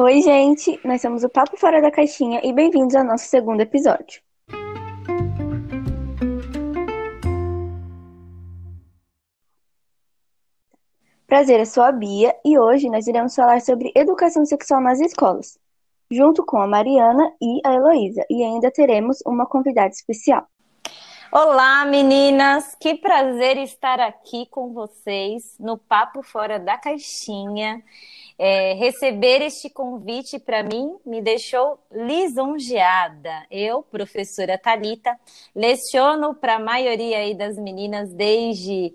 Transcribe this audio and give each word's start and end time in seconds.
Oi, 0.00 0.22
gente! 0.22 0.78
Nós 0.84 1.02
somos 1.02 1.24
o 1.24 1.28
Papo 1.28 1.56
Fora 1.56 1.82
da 1.82 1.90
Caixinha 1.90 2.40
e 2.44 2.52
bem-vindos 2.52 2.94
ao 2.94 3.02
nosso 3.02 3.24
segundo 3.24 3.62
episódio. 3.62 4.22
Prazer, 11.26 11.58
eu 11.58 11.66
sou 11.66 11.82
a 11.82 11.90
Bia 11.90 12.32
e 12.44 12.56
hoje 12.56 12.88
nós 12.88 13.08
iremos 13.08 13.34
falar 13.34 13.60
sobre 13.60 13.90
educação 13.92 14.46
sexual 14.46 14.80
nas 14.80 15.00
escolas, 15.00 15.58
junto 16.08 16.46
com 16.46 16.62
a 16.62 16.68
Mariana 16.68 17.32
e 17.42 17.60
a 17.66 17.74
Heloísa, 17.74 18.24
e 18.30 18.44
ainda 18.44 18.70
teremos 18.70 19.18
uma 19.26 19.46
convidada 19.46 19.88
especial. 19.88 20.46
Olá, 21.30 21.84
meninas! 21.84 22.74
Que 22.80 22.94
prazer 22.94 23.58
estar 23.58 24.00
aqui 24.00 24.46
com 24.46 24.72
vocês 24.72 25.56
no 25.60 25.76
Papo 25.76 26.22
Fora 26.22 26.58
da 26.58 26.78
Caixinha. 26.78 27.84
É, 28.38 28.72
receber 28.72 29.42
este 29.42 29.68
convite 29.68 30.38
para 30.38 30.62
mim 30.62 30.96
me 31.04 31.20
deixou 31.20 31.78
lisonjeada. 31.92 33.44
Eu, 33.50 33.82
professora 33.82 34.56
Talita, 34.56 35.20
leciono 35.54 36.34
para 36.34 36.54
a 36.56 36.58
maioria 36.58 37.18
aí 37.18 37.34
das 37.34 37.58
meninas 37.58 38.10
desde 38.10 38.94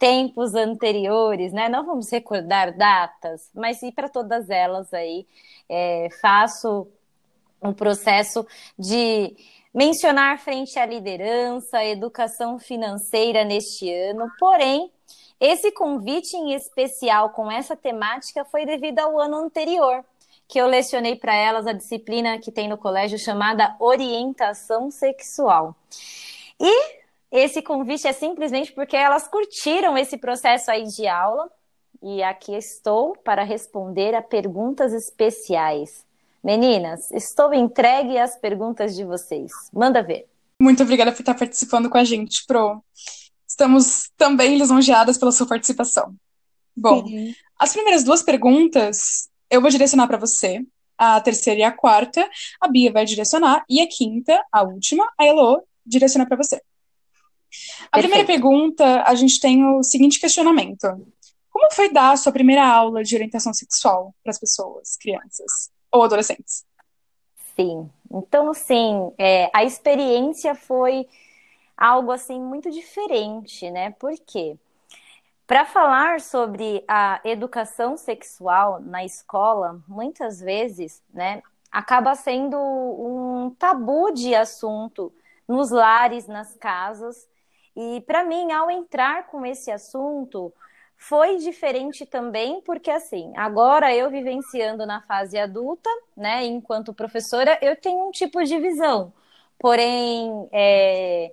tempos 0.00 0.56
anteriores, 0.56 1.52
né? 1.52 1.68
Não 1.68 1.86
vamos 1.86 2.10
recordar 2.10 2.76
datas, 2.76 3.52
mas 3.54 3.80
e 3.84 3.92
para 3.92 4.08
todas 4.08 4.50
elas 4.50 4.92
aí 4.92 5.24
é, 5.68 6.08
faço 6.20 6.88
um 7.62 7.72
processo 7.72 8.44
de 8.76 9.36
mencionar 9.74 10.38
frente 10.38 10.78
à 10.78 10.86
liderança, 10.86 11.84
educação 11.84 12.58
financeira 12.58 13.44
neste 13.44 13.92
ano, 13.92 14.30
porém, 14.38 14.90
esse 15.40 15.70
convite 15.70 16.36
em 16.36 16.52
especial 16.54 17.30
com 17.30 17.50
essa 17.50 17.76
temática 17.76 18.44
foi 18.44 18.66
devido 18.66 18.98
ao 18.98 19.18
ano 19.18 19.36
anterior, 19.36 20.04
que 20.48 20.58
eu 20.58 20.66
lecionei 20.66 21.14
para 21.14 21.34
elas 21.34 21.66
a 21.66 21.72
disciplina 21.72 22.38
que 22.38 22.50
tem 22.50 22.68
no 22.68 22.78
colégio 22.78 23.18
chamada 23.18 23.76
Orientação 23.78 24.90
Sexual. 24.90 25.76
E 26.58 26.98
esse 27.30 27.62
convite 27.62 28.08
é 28.08 28.12
simplesmente 28.12 28.72
porque 28.72 28.96
elas 28.96 29.28
curtiram 29.28 29.96
esse 29.96 30.16
processo 30.16 30.70
aí 30.70 30.84
de 30.84 31.06
aula 31.06 31.50
e 32.02 32.22
aqui 32.22 32.54
estou 32.54 33.14
para 33.16 33.42
responder 33.42 34.14
a 34.14 34.22
perguntas 34.22 34.92
especiais. 34.92 36.07
Meninas, 36.48 37.10
estou 37.10 37.52
entregue 37.52 38.16
às 38.16 38.34
perguntas 38.34 38.96
de 38.96 39.04
vocês. 39.04 39.52
Manda 39.70 40.02
ver. 40.02 40.26
Muito 40.58 40.82
obrigada 40.82 41.12
por 41.12 41.20
estar 41.20 41.34
participando 41.34 41.90
com 41.90 41.98
a 41.98 42.04
gente, 42.04 42.46
Pro. 42.46 42.82
Estamos 43.46 44.10
também 44.16 44.56
lisonjeadas 44.56 45.18
pela 45.18 45.30
sua 45.30 45.46
participação. 45.46 46.16
Bom, 46.74 47.06
Sim. 47.06 47.34
as 47.58 47.74
primeiras 47.74 48.02
duas 48.02 48.22
perguntas 48.22 49.28
eu 49.50 49.60
vou 49.60 49.68
direcionar 49.68 50.06
para 50.06 50.16
você. 50.16 50.64
A 50.96 51.20
terceira 51.20 51.60
e 51.60 51.62
a 51.62 51.70
quarta, 51.70 52.26
a 52.58 52.66
Bia 52.66 52.90
vai 52.90 53.04
direcionar. 53.04 53.62
E 53.68 53.82
a 53.82 53.86
quinta, 53.86 54.42
a 54.50 54.62
última, 54.62 55.06
a 55.20 55.26
Elo 55.26 55.62
direciona 55.84 56.26
para 56.26 56.38
você. 56.38 56.54
A 56.56 56.58
Perfeito. 56.58 57.90
primeira 57.92 58.26
pergunta, 58.26 59.02
a 59.02 59.14
gente 59.14 59.38
tem 59.38 59.66
o 59.66 59.82
seguinte 59.82 60.18
questionamento. 60.18 60.86
Como 61.50 61.70
foi 61.74 61.92
dar 61.92 62.12
a 62.12 62.16
sua 62.16 62.32
primeira 62.32 62.66
aula 62.66 63.04
de 63.04 63.14
orientação 63.14 63.52
sexual 63.52 64.14
para 64.24 64.30
as 64.30 64.38
pessoas, 64.38 64.96
crianças? 64.96 65.76
Ou 65.90 66.02
adolescentes. 66.02 66.64
Sim. 67.54 67.90
Então, 68.10 68.54
sim, 68.54 69.12
é, 69.18 69.50
a 69.52 69.64
experiência 69.64 70.54
foi 70.54 71.06
algo 71.76 72.10
assim 72.10 72.40
muito 72.40 72.70
diferente, 72.70 73.70
né? 73.70 73.90
Por 73.92 74.14
quê? 74.26 74.56
Para 75.46 75.64
falar 75.64 76.20
sobre 76.20 76.84
a 76.86 77.20
educação 77.24 77.96
sexual 77.96 78.80
na 78.80 79.04
escola, 79.04 79.80
muitas 79.88 80.40
vezes, 80.40 81.02
né, 81.12 81.42
acaba 81.72 82.14
sendo 82.14 82.58
um 82.58 83.54
tabu 83.58 84.12
de 84.12 84.34
assunto 84.34 85.10
nos 85.48 85.70
lares, 85.70 86.26
nas 86.26 86.54
casas. 86.54 87.26
E 87.74 88.02
para 88.02 88.24
mim, 88.24 88.52
ao 88.52 88.70
entrar 88.70 89.26
com 89.28 89.46
esse 89.46 89.70
assunto, 89.70 90.52
foi 90.98 91.36
diferente 91.38 92.04
também, 92.04 92.60
porque 92.62 92.90
assim, 92.90 93.32
agora 93.36 93.94
eu 93.94 94.10
vivenciando 94.10 94.84
na 94.84 95.00
fase 95.02 95.38
adulta, 95.38 95.88
né, 96.16 96.44
enquanto 96.44 96.92
professora, 96.92 97.56
eu 97.62 97.76
tenho 97.76 98.08
um 98.08 98.10
tipo 98.10 98.42
de 98.44 98.58
visão. 98.58 99.12
Porém, 99.58 100.48
é, 100.52 101.32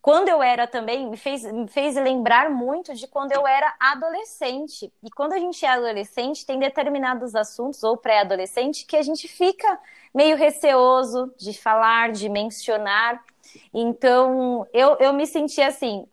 quando 0.00 0.28
eu 0.28 0.42
era 0.42 0.66
também, 0.66 1.08
me 1.08 1.16
fez, 1.16 1.44
me 1.44 1.68
fez 1.68 1.96
lembrar 1.96 2.50
muito 2.50 2.94
de 2.94 3.06
quando 3.06 3.32
eu 3.32 3.46
era 3.46 3.74
adolescente. 3.80 4.92
E 5.02 5.10
quando 5.10 5.34
a 5.34 5.38
gente 5.38 5.64
é 5.64 5.68
adolescente, 5.68 6.44
tem 6.44 6.58
determinados 6.58 7.34
assuntos, 7.34 7.82
ou 7.82 7.96
pré-adolescente, 7.96 8.84
que 8.86 8.96
a 8.96 9.02
gente 9.02 9.28
fica 9.28 9.78
meio 10.14 10.36
receoso 10.36 11.32
de 11.38 11.52
falar, 11.58 12.12
de 12.12 12.28
mencionar. 12.28 13.22
Então, 13.72 14.66
eu, 14.72 14.96
eu 14.98 15.12
me 15.12 15.26
senti 15.26 15.62
assim, 15.62 16.06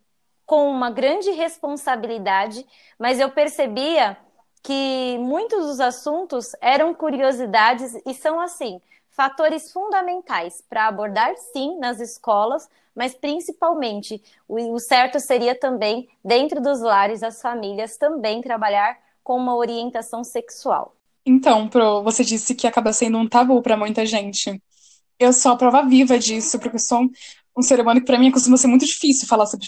com 0.52 0.70
uma 0.70 0.92
grande 0.92 1.32
responsabilidade, 1.32 2.66
mas 3.00 3.22
eu 3.22 3.32
percebia 3.32 4.18
que 4.62 5.18
muitos 5.18 5.66
dos 5.66 5.80
assuntos 5.80 6.52
eram 6.60 6.94
curiosidades 6.94 7.94
e 8.06 8.14
são 8.14 8.38
assim 8.38 8.82
fatores 9.12 9.72
fundamentais 9.72 10.62
para 10.70 10.90
abordar 10.90 11.34
sim 11.54 11.80
nas 11.80 12.02
escolas, 12.02 12.68
mas 12.94 13.14
principalmente 13.14 14.22
o, 14.46 14.78
certo 14.78 15.22
seria 15.22 15.58
também 15.58 16.10
dentro 16.22 16.62
dos 16.62 16.82
lares 16.82 17.24
as 17.24 17.42
famílias 17.42 17.96
também 17.96 18.42
trabalhar 18.42 18.98
com 19.24 19.38
uma 19.38 19.56
orientação 19.56 20.22
sexual. 20.22 20.94
Então, 21.26 21.70
Pro, 21.70 22.04
você 22.04 22.26
disse 22.26 22.54
que 22.56 22.68
acaba 22.68 22.92
sendo 22.92 23.18
um 23.18 23.26
tabu 23.30 23.62
para 23.62 23.78
muita 23.78 24.06
gente. 24.06 24.62
Eu 25.18 25.32
sou 25.32 25.54
a 25.54 25.56
prova 25.56 25.84
viva 25.84 26.20
disso, 26.20 26.60
porque 26.60 26.76
eu 26.76 26.82
sou 26.82 27.10
um 27.58 27.62
ser 27.62 27.80
humano 27.80 28.02
que 28.02 28.06
para 28.06 28.20
mim 28.20 28.32
costuma 28.32 28.58
ser 28.58 28.68
muito 28.68 28.86
difícil 28.86 29.30
falar 29.30 29.46
sobre 29.46 29.66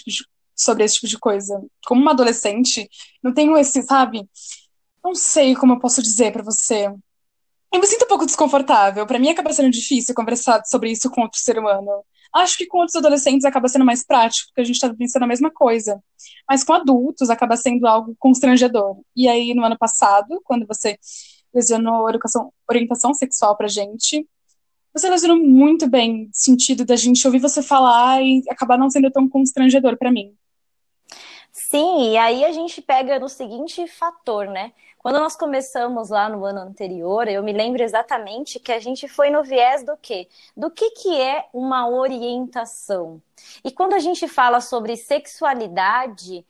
sobre 0.54 0.84
esse 0.84 0.94
tipo 0.94 1.08
de 1.08 1.18
coisa. 1.18 1.62
Como 1.86 2.00
uma 2.00 2.12
adolescente, 2.12 2.88
não 3.22 3.32
tenho 3.32 3.56
esse, 3.56 3.82
sabe? 3.82 4.28
Não 5.02 5.14
sei 5.14 5.54
como 5.54 5.74
eu 5.74 5.78
posso 5.78 6.02
dizer 6.02 6.32
para 6.32 6.42
você. 6.42 6.86
Eu 7.72 7.80
me 7.80 7.86
sinto 7.86 8.04
um 8.04 8.08
pouco 8.08 8.24
desconfortável. 8.24 9.06
Para 9.06 9.18
mim 9.18 9.30
acaba 9.30 9.52
sendo 9.52 9.70
difícil 9.70 10.14
conversar 10.14 10.64
sobre 10.64 10.90
isso 10.92 11.10
com 11.10 11.22
outro 11.22 11.40
ser 11.40 11.58
humano. 11.58 12.04
Acho 12.32 12.56
que 12.56 12.66
com 12.66 12.78
outros 12.78 12.96
adolescentes 12.96 13.44
acaba 13.44 13.68
sendo 13.68 13.84
mais 13.84 14.04
prático, 14.04 14.48
porque 14.48 14.60
a 14.60 14.64
gente 14.64 14.76
está 14.76 14.92
pensando 14.94 15.24
a 15.24 15.26
mesma 15.26 15.50
coisa. 15.50 16.02
Mas 16.48 16.64
com 16.64 16.72
adultos 16.72 17.30
acaba 17.30 17.56
sendo 17.56 17.86
algo 17.86 18.14
constrangedor. 18.18 18.96
E 19.14 19.28
aí, 19.28 19.54
no 19.54 19.64
ano 19.64 19.78
passado, 19.78 20.40
quando 20.44 20.66
você 20.66 20.98
lesionou 21.52 22.08
educação, 22.08 22.52
orientação 22.68 23.14
sexual 23.14 23.56
pra 23.56 23.68
gente, 23.68 24.26
você 24.92 25.10
lesionou 25.10 25.38
muito 25.38 25.88
bem 25.88 26.26
o 26.26 26.28
sentido 26.32 26.84
da 26.84 26.96
gente 26.96 27.26
ouvir 27.26 27.40
você 27.40 27.62
falar 27.62 28.22
e 28.22 28.42
acabar 28.48 28.78
não 28.78 28.88
sendo 28.88 29.10
tão 29.10 29.28
constrangedor 29.28 29.96
para 29.98 30.12
mim. 30.12 30.32
Sim, 31.56 32.10
e 32.12 32.16
aí 32.18 32.44
a 32.44 32.50
gente 32.52 32.82
pega 32.82 33.18
no 33.20 33.28
seguinte 33.28 33.86
fator, 33.86 34.46
né? 34.48 34.72
Quando 34.98 35.20
nós 35.20 35.36
começamos 35.36 36.10
lá 36.10 36.28
no 36.28 36.44
ano 36.44 36.60
anterior, 36.60 37.28
eu 37.28 37.42
me 37.44 37.52
lembro 37.52 37.80
exatamente 37.82 38.58
que 38.58 38.72
a 38.72 38.80
gente 38.80 39.06
foi 39.06 39.30
no 39.30 39.42
viés 39.44 39.84
do 39.84 39.96
quê? 39.96 40.28
Do 40.56 40.68
que, 40.70 40.90
que 40.90 41.20
é 41.20 41.48
uma 41.52 41.88
orientação. 41.88 43.22
E 43.64 43.70
quando 43.70 43.94
a 43.94 44.00
gente 44.00 44.26
fala 44.26 44.60
sobre 44.60 44.96
sexualidade, 44.96 46.44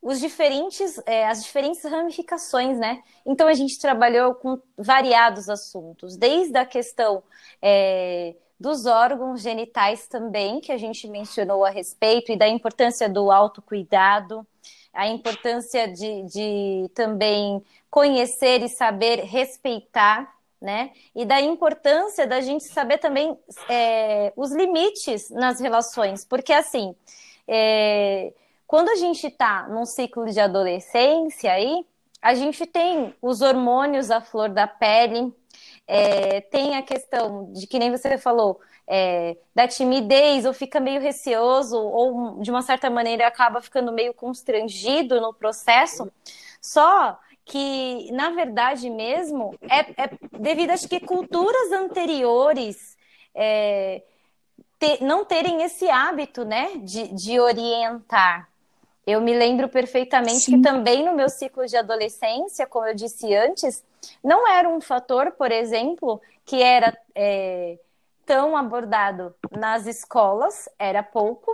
os 0.00 0.20
diferentes, 0.20 0.98
é, 1.06 1.26
as 1.28 1.44
diferentes 1.44 1.82
ramificações, 1.84 2.78
né? 2.78 3.02
Então 3.26 3.48
a 3.48 3.54
gente 3.54 3.78
trabalhou 3.78 4.34
com 4.34 4.60
variados 4.76 5.48
assuntos, 5.48 6.16
desde 6.16 6.56
a 6.58 6.64
questão 6.66 7.22
é, 7.60 8.34
dos 8.58 8.86
órgãos 8.86 9.40
genitais 9.40 10.06
também, 10.08 10.60
que 10.60 10.72
a 10.72 10.78
gente 10.78 11.06
mencionou 11.08 11.64
a 11.64 11.70
respeito, 11.70 12.32
e 12.32 12.36
da 12.36 12.48
importância 12.48 13.08
do 13.08 13.30
autocuidado, 13.30 14.46
a 14.92 15.06
importância 15.06 15.86
de, 15.86 16.22
de 16.24 16.90
também 16.94 17.62
conhecer 17.90 18.62
e 18.62 18.68
saber 18.68 19.20
respeitar, 19.20 20.34
né? 20.60 20.90
E 21.14 21.24
da 21.24 21.40
importância 21.40 22.26
da 22.26 22.40
gente 22.40 22.64
saber 22.64 22.98
também 22.98 23.38
é, 23.68 24.32
os 24.36 24.50
limites 24.50 25.30
nas 25.30 25.60
relações, 25.60 26.24
porque 26.24 26.52
assim, 26.52 26.96
é, 27.46 28.32
quando 28.66 28.88
a 28.88 28.96
gente 28.96 29.28
está 29.28 29.68
num 29.68 29.86
ciclo 29.86 30.26
de 30.26 30.40
adolescência 30.40 31.52
aí, 31.52 31.86
a 32.20 32.34
gente 32.34 32.66
tem 32.66 33.14
os 33.22 33.40
hormônios 33.40 34.10
à 34.10 34.20
flor 34.20 34.48
da 34.48 34.66
pele, 34.66 35.32
é, 35.88 36.42
tem 36.42 36.76
a 36.76 36.82
questão 36.82 37.50
de 37.50 37.66
que 37.66 37.78
nem 37.78 37.90
você 37.90 38.18
falou, 38.18 38.60
é, 38.86 39.38
da 39.54 39.66
timidez, 39.66 40.44
ou 40.44 40.52
fica 40.52 40.78
meio 40.78 41.00
receoso, 41.00 41.78
ou 41.78 42.40
de 42.40 42.50
uma 42.50 42.60
certa 42.60 42.90
maneira 42.90 43.26
acaba 43.26 43.62
ficando 43.62 43.90
meio 43.90 44.12
constrangido 44.12 45.18
no 45.20 45.32
processo. 45.32 46.12
Só 46.60 47.18
que, 47.44 48.12
na 48.12 48.30
verdade 48.30 48.90
mesmo, 48.90 49.54
é, 49.62 50.04
é 50.04 50.10
devido 50.38 50.70
acho 50.70 50.86
que 50.86 51.00
culturas 51.00 51.72
anteriores 51.72 52.96
é, 53.34 54.02
ter, 54.78 55.02
não 55.02 55.24
terem 55.24 55.62
esse 55.62 55.88
hábito 55.88 56.44
né, 56.44 56.72
de, 56.76 57.08
de 57.14 57.40
orientar. 57.40 58.47
Eu 59.08 59.22
me 59.22 59.32
lembro 59.32 59.70
perfeitamente 59.70 60.40
Sim. 60.40 60.56
que 60.56 60.62
também 60.62 61.02
no 61.02 61.14
meu 61.14 61.30
ciclo 61.30 61.64
de 61.66 61.78
adolescência, 61.78 62.66
como 62.66 62.86
eu 62.86 62.94
disse 62.94 63.34
antes, 63.34 63.82
não 64.22 64.46
era 64.46 64.68
um 64.68 64.82
fator, 64.82 65.32
por 65.32 65.50
exemplo, 65.50 66.20
que 66.44 66.62
era 66.62 66.94
é, 67.14 67.78
tão 68.26 68.54
abordado 68.54 69.34
nas 69.50 69.86
escolas, 69.86 70.68
era 70.78 71.02
pouco. 71.02 71.50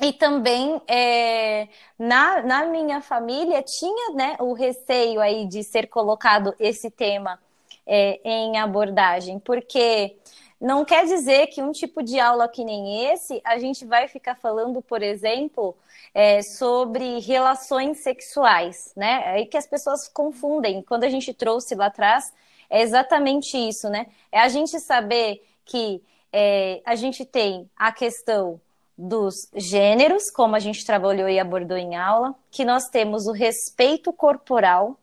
E 0.00 0.14
também 0.14 0.80
é, 0.88 1.68
na, 1.98 2.40
na 2.40 2.64
minha 2.64 3.02
família 3.02 3.62
tinha 3.62 4.14
né, 4.14 4.36
o 4.40 4.54
receio 4.54 5.20
aí 5.20 5.46
de 5.46 5.62
ser 5.62 5.88
colocado 5.88 6.54
esse 6.58 6.90
tema 6.90 7.38
é, 7.86 8.18
em 8.24 8.56
abordagem, 8.56 9.38
porque 9.38 10.16
não 10.62 10.84
quer 10.84 11.04
dizer 11.04 11.48
que 11.48 11.60
um 11.60 11.72
tipo 11.72 12.04
de 12.04 12.20
aula 12.20 12.48
que 12.48 12.64
nem 12.64 13.06
esse, 13.10 13.40
a 13.44 13.58
gente 13.58 13.84
vai 13.84 14.06
ficar 14.06 14.36
falando, 14.36 14.80
por 14.80 15.02
exemplo, 15.02 15.76
é, 16.14 16.40
sobre 16.40 17.18
relações 17.18 17.98
sexuais, 17.98 18.92
né? 18.96 19.22
É 19.24 19.28
aí 19.30 19.46
que 19.46 19.56
as 19.56 19.66
pessoas 19.66 20.06
confundem. 20.06 20.80
Quando 20.80 21.02
a 21.02 21.08
gente 21.08 21.34
trouxe 21.34 21.74
lá 21.74 21.86
atrás, 21.86 22.32
é 22.70 22.80
exatamente 22.80 23.56
isso, 23.56 23.90
né? 23.90 24.06
É 24.30 24.38
a 24.38 24.48
gente 24.48 24.78
saber 24.78 25.44
que 25.64 26.00
é, 26.32 26.80
a 26.84 26.94
gente 26.94 27.24
tem 27.24 27.68
a 27.76 27.90
questão 27.90 28.60
dos 28.96 29.50
gêneros, 29.56 30.30
como 30.30 30.54
a 30.54 30.60
gente 30.60 30.86
trabalhou 30.86 31.28
e 31.28 31.40
abordou 31.40 31.76
em 31.76 31.96
aula, 31.96 32.36
que 32.52 32.64
nós 32.64 32.88
temos 32.88 33.26
o 33.26 33.32
respeito 33.32 34.12
corporal, 34.12 34.96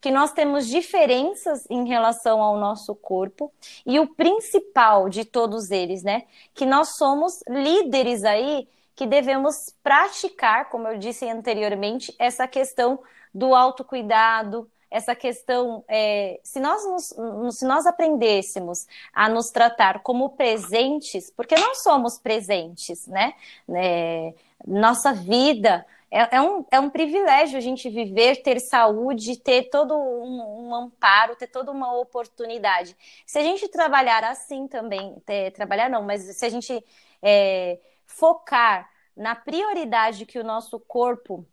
que 0.00 0.10
nós 0.10 0.32
temos 0.32 0.66
diferenças 0.66 1.66
em 1.70 1.86
relação 1.88 2.42
ao 2.42 2.58
nosso 2.58 2.94
corpo 2.94 3.52
e 3.86 3.98
o 3.98 4.06
principal 4.06 5.08
de 5.08 5.24
todos 5.24 5.70
eles, 5.70 6.02
né, 6.02 6.24
que 6.54 6.66
nós 6.66 6.96
somos 6.96 7.42
líderes 7.48 8.24
aí 8.24 8.68
que 8.94 9.06
devemos 9.06 9.74
praticar, 9.82 10.70
como 10.70 10.86
eu 10.88 10.98
disse 10.98 11.28
anteriormente, 11.28 12.14
essa 12.18 12.46
questão 12.46 13.00
do 13.34 13.54
autocuidado, 13.54 14.70
essa 14.90 15.16
questão, 15.16 15.84
é, 15.88 16.38
se, 16.44 16.60
nós 16.60 16.84
nos, 16.86 17.56
se 17.56 17.66
nós 17.66 17.84
aprendêssemos 17.84 18.86
a 19.12 19.28
nos 19.28 19.50
tratar 19.50 20.04
como 20.04 20.30
presentes, 20.30 21.32
porque 21.36 21.56
nós 21.56 21.82
somos 21.82 22.16
presentes, 22.16 23.04
né? 23.08 23.34
É, 23.68 24.34
nossa 24.64 25.12
vida 25.12 25.84
é, 26.10 26.36
é, 26.36 26.40
um, 26.40 26.64
é 26.70 26.78
um 26.78 26.90
privilégio 26.90 27.58
a 27.58 27.60
gente 27.60 27.88
viver, 27.88 28.42
ter 28.42 28.60
saúde, 28.60 29.36
ter 29.36 29.68
todo 29.70 29.94
um, 29.94 30.68
um, 30.68 30.74
amparo, 30.74 31.36
ter 31.36 31.48
toda 31.48 31.70
uma 31.70 31.92
oportunidade. 31.98 32.96
Se 33.26 33.38
a 33.38 33.42
gente 33.42 33.68
trabalhar 33.68 34.22
assim 34.24 34.68
também, 34.68 35.16
ter, 35.26 35.50
trabalhar 35.52 35.90
não, 35.90 36.02
mas 36.02 36.22
se 36.22 36.46
a 36.46 36.48
gente 36.48 36.84
é, 37.22 37.78
focar 38.06 38.88
na 39.16 39.34
prioridade 39.34 40.26
que 40.26 40.38
o 40.38 40.44
nosso 40.44 40.78
corpo 40.80 41.46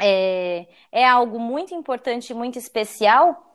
é, 0.00 0.66
é 0.92 1.06
algo 1.06 1.38
muito 1.38 1.74
importante, 1.74 2.32
muito 2.32 2.58
especial, 2.58 3.47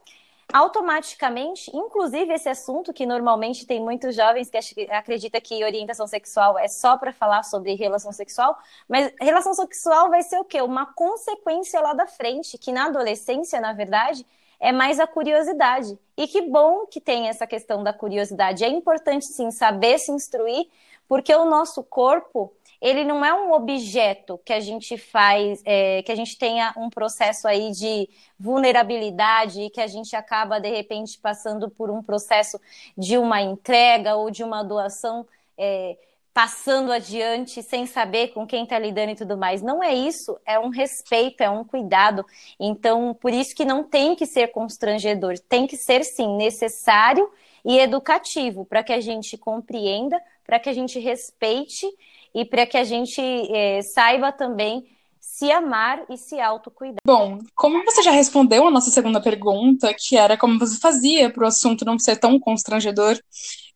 automaticamente, 0.52 1.72
inclusive 1.74 2.34
esse 2.34 2.50
assunto 2.50 2.94
que 2.94 3.06
normalmente 3.06 3.66
tem 3.66 3.82
muitos 3.82 4.16
jovens 4.16 4.50
que 4.50 4.58
acreditam 4.92 5.42
que 5.42 5.64
orientação 5.64 6.08
sexual 6.08 6.58
é 6.58 6.68
só 6.68 6.98
para 6.98 7.14
falar 7.14 7.44
sobre 7.44 7.76
relação 7.76 8.12
sexual, 8.12 8.58
mas 8.88 9.14
relação 9.20 9.54
sexual 9.54 10.10
vai 10.10 10.22
ser 10.24 10.40
o 10.40 10.46
quê? 10.46 10.62
Uma 10.62 10.86
consequência 10.94 11.80
lá 11.80 11.94
da 11.94 12.08
frente, 12.08 12.58
que 12.58 12.72
na 12.72 12.86
adolescência, 12.86 13.60
na 13.62 13.74
verdade, 13.74 14.26
é 14.60 14.72
mais 14.72 15.00
a 15.00 15.06
curiosidade. 15.06 16.00
E 16.16 16.28
que 16.28 16.42
bom 16.42 16.86
que 16.86 17.02
tem 17.02 17.28
essa 17.28 17.46
questão 17.46 17.84
da 17.84 17.92
curiosidade. 17.92 18.64
É 18.64 18.70
importante 18.70 19.26
sim 19.26 19.52
saber 19.52 19.98
se 20.00 20.12
instruir, 20.12 20.68
porque 21.08 21.36
o 21.36 21.46
nosso 21.46 21.84
corpo 21.84 22.54
ele 22.84 23.06
não 23.06 23.24
é 23.24 23.34
um 23.34 23.54
objeto 23.54 24.38
que 24.44 24.52
a 24.52 24.60
gente 24.60 24.98
faz, 24.98 25.62
é, 25.64 26.04
que 26.04 26.12
a 26.12 26.16
gente 26.16 26.38
tenha 26.38 26.74
um 26.76 26.90
processo 26.90 27.48
aí 27.48 27.72
de 27.72 28.10
vulnerabilidade, 28.38 29.70
que 29.70 29.80
a 29.80 29.88
gente 29.88 30.14
acaba, 30.18 30.60
de 30.60 30.70
repente, 30.70 31.18
passando 31.18 31.70
por 31.70 31.90
um 31.90 32.04
processo 32.04 32.60
de 32.98 33.18
uma 33.18 33.42
entrega 33.42 34.18
ou 34.18 34.30
de 34.30 34.44
uma 34.44 34.64
doação. 34.64 35.26
É, 35.58 35.98
passando 36.34 36.92
adiante 36.92 37.62
sem 37.62 37.86
saber 37.86 38.30
com 38.30 38.48
quem 38.48 38.64
está 38.64 38.80
lidando 38.80 39.12
e 39.12 39.16
tudo 39.16 39.38
mais. 39.38 39.62
Não 39.62 39.84
é 39.84 39.94
isso, 39.94 40.36
é 40.46 40.60
um 40.60 40.70
respeito, 40.70 41.42
é 41.42 41.50
um 41.50 41.64
cuidado. 41.64 42.26
Então, 42.60 43.14
por 43.14 43.32
isso 43.32 43.56
que 43.56 43.64
não 43.64 43.84
tem 43.84 44.16
que 44.16 44.26
ser 44.26 44.48
constrangedor, 44.48 45.38
tem 45.38 45.68
que 45.68 45.78
ser 45.78 46.04
sim 46.04 46.36
necessário 46.36 47.30
e 47.64 47.78
educativo 47.78 48.66
para 48.66 48.84
que 48.84 48.92
a 48.92 49.00
gente 49.00 49.38
compreenda, 49.38 50.20
para 50.44 50.60
que 50.60 50.70
a 50.70 50.74
gente 50.74 50.98
respeite 51.00 51.88
e 52.34 52.46
para 52.46 52.66
que 52.66 52.78
a 52.78 52.84
gente 52.84 53.22
é, 53.22 53.82
saiba 53.82 54.32
também 54.32 54.84
se 55.20 55.52
amar 55.52 56.04
e 56.10 56.18
se 56.18 56.40
autocuidar. 56.40 57.00
Bom, 57.06 57.40
como 57.56 57.84
você 57.86 58.04
já 58.04 58.12
respondeu 58.12 58.68
a 58.68 58.72
nossa 58.72 58.92
segunda 58.92 59.22
pergunta, 59.22 59.94
que 59.98 60.18
era 60.18 60.38
como 60.38 60.60
você 60.60 60.80
fazia 60.80 61.32
para 61.32 61.44
o 61.44 61.48
assunto 61.48 61.86
não 61.86 61.98
ser 61.98 62.18
tão 62.18 62.40
constrangedor, 62.40 63.18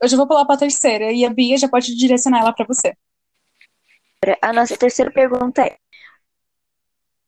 eu 0.01 0.07
já 0.07 0.17
vou 0.17 0.27
pular 0.27 0.45
para 0.45 0.55
a 0.55 0.59
terceira 0.59 1.11
e 1.11 1.25
a 1.25 1.29
Bia 1.29 1.57
já 1.57 1.69
pode 1.69 1.95
direcionar 1.95 2.41
ela 2.41 2.53
para 2.53 2.65
você. 2.65 2.93
A 4.41 4.51
nossa 4.51 4.75
terceira 4.75 5.11
pergunta 5.11 5.61
é: 5.61 5.77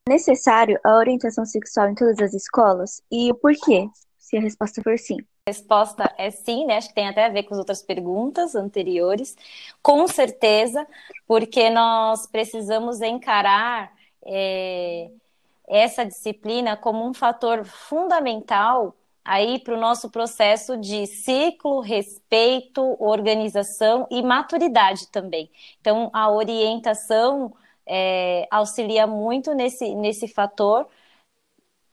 é 0.08 0.12
necessário 0.12 0.80
a 0.84 0.96
orientação 0.98 1.46
sexual 1.46 1.90
em 1.90 1.96
todas 1.96 2.20
as 2.20 2.34
escolas 2.34 3.02
e 3.12 3.32
o 3.32 3.36
porquê? 3.36 3.88
Se 4.18 4.38
a 4.38 4.42
resposta 4.42 4.82
for 4.84 4.98
sim 5.00 5.18
resposta 5.50 6.14
é 6.18 6.32
sim, 6.32 6.66
né? 6.66 6.78
Acho 6.78 6.90
que 6.90 6.96
tem 6.96 7.08
até 7.08 7.26
a 7.26 7.30
ver 7.30 7.44
com 7.44 7.54
as 7.54 7.60
outras 7.60 7.82
perguntas 7.82 8.56
anteriores. 8.56 9.36
Com 9.82 10.08
certeza, 10.08 10.88
porque 11.28 11.70
nós 11.70 12.28
precisamos 12.28 13.02
encarar 13.02 13.92
é, 14.26 15.10
essa 15.68 16.06
disciplina 16.06 16.78
como 16.78 17.08
um 17.08 17.14
fator 17.14 17.66
fundamental 17.66 18.96
aí 19.24 19.60
para 19.60 19.76
o 19.76 19.80
nosso 19.80 20.10
processo 20.10 20.78
de 20.78 21.06
ciclo, 21.06 21.82
respeito, 21.82 22.82
organização 23.00 24.08
e 24.10 24.24
maturidade 24.24 25.08
também. 25.10 25.52
Então, 25.80 26.10
a 26.14 26.32
orientação 26.32 27.54
é, 27.86 28.48
auxilia 28.52 29.06
muito 29.08 29.54
nesse, 29.54 29.94
nesse 29.96 30.28
fator 30.28 30.88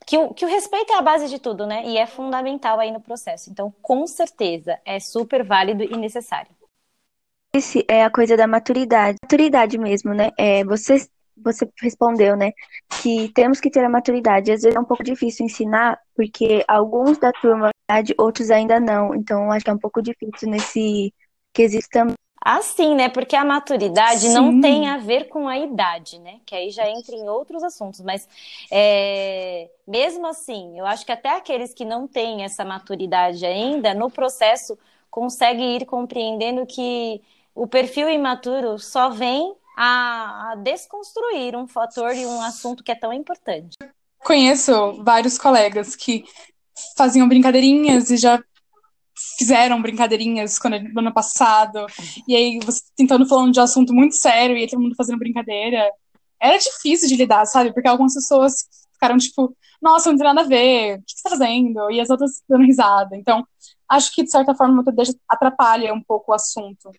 que 0.07 0.17
o, 0.17 0.33
que 0.33 0.45
o 0.45 0.49
respeito 0.49 0.93
é 0.93 0.97
a 0.97 1.03
base 1.03 1.29
de 1.29 1.41
tudo, 1.41 1.67
né? 1.67 1.85
E 1.85 1.99
é 1.99 2.07
fundamental 2.07 2.79
aí 2.79 2.93
no 2.93 3.01
processo. 3.01 3.51
Então, 3.51 3.75
com 3.83 4.07
certeza, 4.07 4.79
é 4.85 5.01
super 5.01 5.45
válido 5.45 5.83
e 5.83 5.97
necessário. 5.97 6.51
Esse 7.53 7.85
é 7.89 8.05
a 8.05 8.11
coisa 8.11 8.37
da 8.37 8.47
maturidade. 8.47 9.19
Maturidade 9.21 9.77
mesmo, 9.77 10.15
né? 10.15 10.31
É, 10.39 10.63
você, 10.65 11.05
você 11.37 11.69
respondeu, 11.83 12.37
né? 12.37 12.53
Que 13.03 13.33
temos 13.33 13.59
que 13.59 13.69
ter 13.69 13.85
a 13.85 13.89
maturidade. 13.89 14.53
Às 14.53 14.63
vezes 14.63 14.77
é 14.77 14.81
um 14.81 14.85
pouco 14.85 15.03
difícil 15.03 15.45
ensinar, 15.45 15.99
porque 16.15 16.65
alguns 16.69 17.19
da 17.19 17.33
turma, 17.33 17.71
outros 18.17 18.51
ainda 18.53 18.79
não. 18.79 19.13
Então, 19.13 19.51
acho 19.51 19.65
que 19.65 19.71
é 19.71 19.75
um 19.75 19.79
pouco 19.79 20.01
difícil 20.01 20.49
nesse 20.49 21.13
quesito 21.53 21.89
também. 21.91 22.15
Assim, 22.49 22.95
né? 22.95 23.09
Porque 23.09 23.35
a 23.35 23.45
maturidade 23.45 24.21
Sim. 24.21 24.35
não 24.35 24.61
tem 24.61 24.87
a 24.87 24.99
ver 24.99 25.25
com 25.25 25.49
a 25.49 25.59
idade, 25.59 26.21
né? 26.21 26.39
Que 26.47 26.55
aí 26.55 26.71
já 26.71 26.89
entra 26.89 27.17
em 27.17 27.29
outros 27.29 27.61
assuntos. 27.65 28.01
Mas 28.01 28.29
é, 28.71 29.69
mesmo 29.85 30.25
assim, 30.29 30.79
eu 30.79 30.87
acho 30.87 31.05
que 31.05 31.11
até 31.11 31.31
aqueles 31.31 31.75
que 31.75 31.85
não 31.85 32.07
têm 32.07 32.45
essa 32.45 32.65
maturidade 32.65 33.45
ainda, 33.45 33.93
no 33.95 34.09
processo, 34.09 34.79
conseguem 35.11 35.75
ir 35.75 35.87
compreendendo 35.87 36.65
que 36.65 37.21
o 37.53 37.67
perfil 37.67 38.09
imaturo 38.09 38.79
só 38.79 39.11
vem 39.11 39.53
a, 39.77 40.53
a 40.53 40.55
desconstruir 40.55 41.57
um 41.57 41.67
fator 41.67 42.15
e 42.15 42.25
um 42.27 42.41
assunto 42.41 42.85
que 42.85 42.93
é 42.93 42.95
tão 42.95 43.13
importante. 43.13 43.75
Conheço 44.21 45.03
vários 45.03 45.37
colegas 45.37 45.97
que 45.97 46.25
faziam 46.97 47.27
brincadeirinhas 47.27 48.09
e 48.09 48.17
já 48.17 48.41
fizeram 49.39 49.81
brincadeirinhas 49.81 50.59
quando, 50.59 50.79
no 50.81 51.01
ano 51.01 51.13
passado, 51.13 51.87
e 52.29 52.35
aí 52.37 52.59
você 52.65 52.83
tentando 52.97 53.27
falando 53.27 53.53
de 53.53 53.61
assunto 53.61 53.95
muito 53.95 54.17
sério 54.17 54.57
e 54.57 54.63
aí 54.63 54.69
todo 54.69 54.81
mundo 54.81 54.97
fazendo 54.97 55.19
brincadeira. 55.19 55.91
Era 56.41 56.59
difícil 56.59 57.09
de 57.09 57.17
lidar, 57.17 57.47
sabe? 57.47 57.73
Porque 57.73 57.89
algumas 57.89 58.15
pessoas 58.15 58.67
ficaram 58.93 59.17
tipo, 59.17 59.57
nossa, 59.81 60.11
não 60.11 60.19
tem 60.19 60.27
nada 60.27 60.43
a 60.43 60.45
ver, 60.45 60.99
o 60.99 61.03
que 61.03 61.13
você 61.13 61.23
tá 61.23 61.31
fazendo? 61.31 61.91
E 61.91 62.01
as 62.01 62.11
outras 62.11 62.43
dando 62.49 62.65
risada. 62.65 63.17
Então, 63.17 63.47
acho 63.89 64.15
que 64.15 64.23
de 64.23 64.31
certa 64.31 64.55
forma 64.55 64.85
atrapalha 65.29 65.95
um 65.95 66.03
pouco 66.03 66.33
o 66.33 66.35
assunto. 66.35 66.91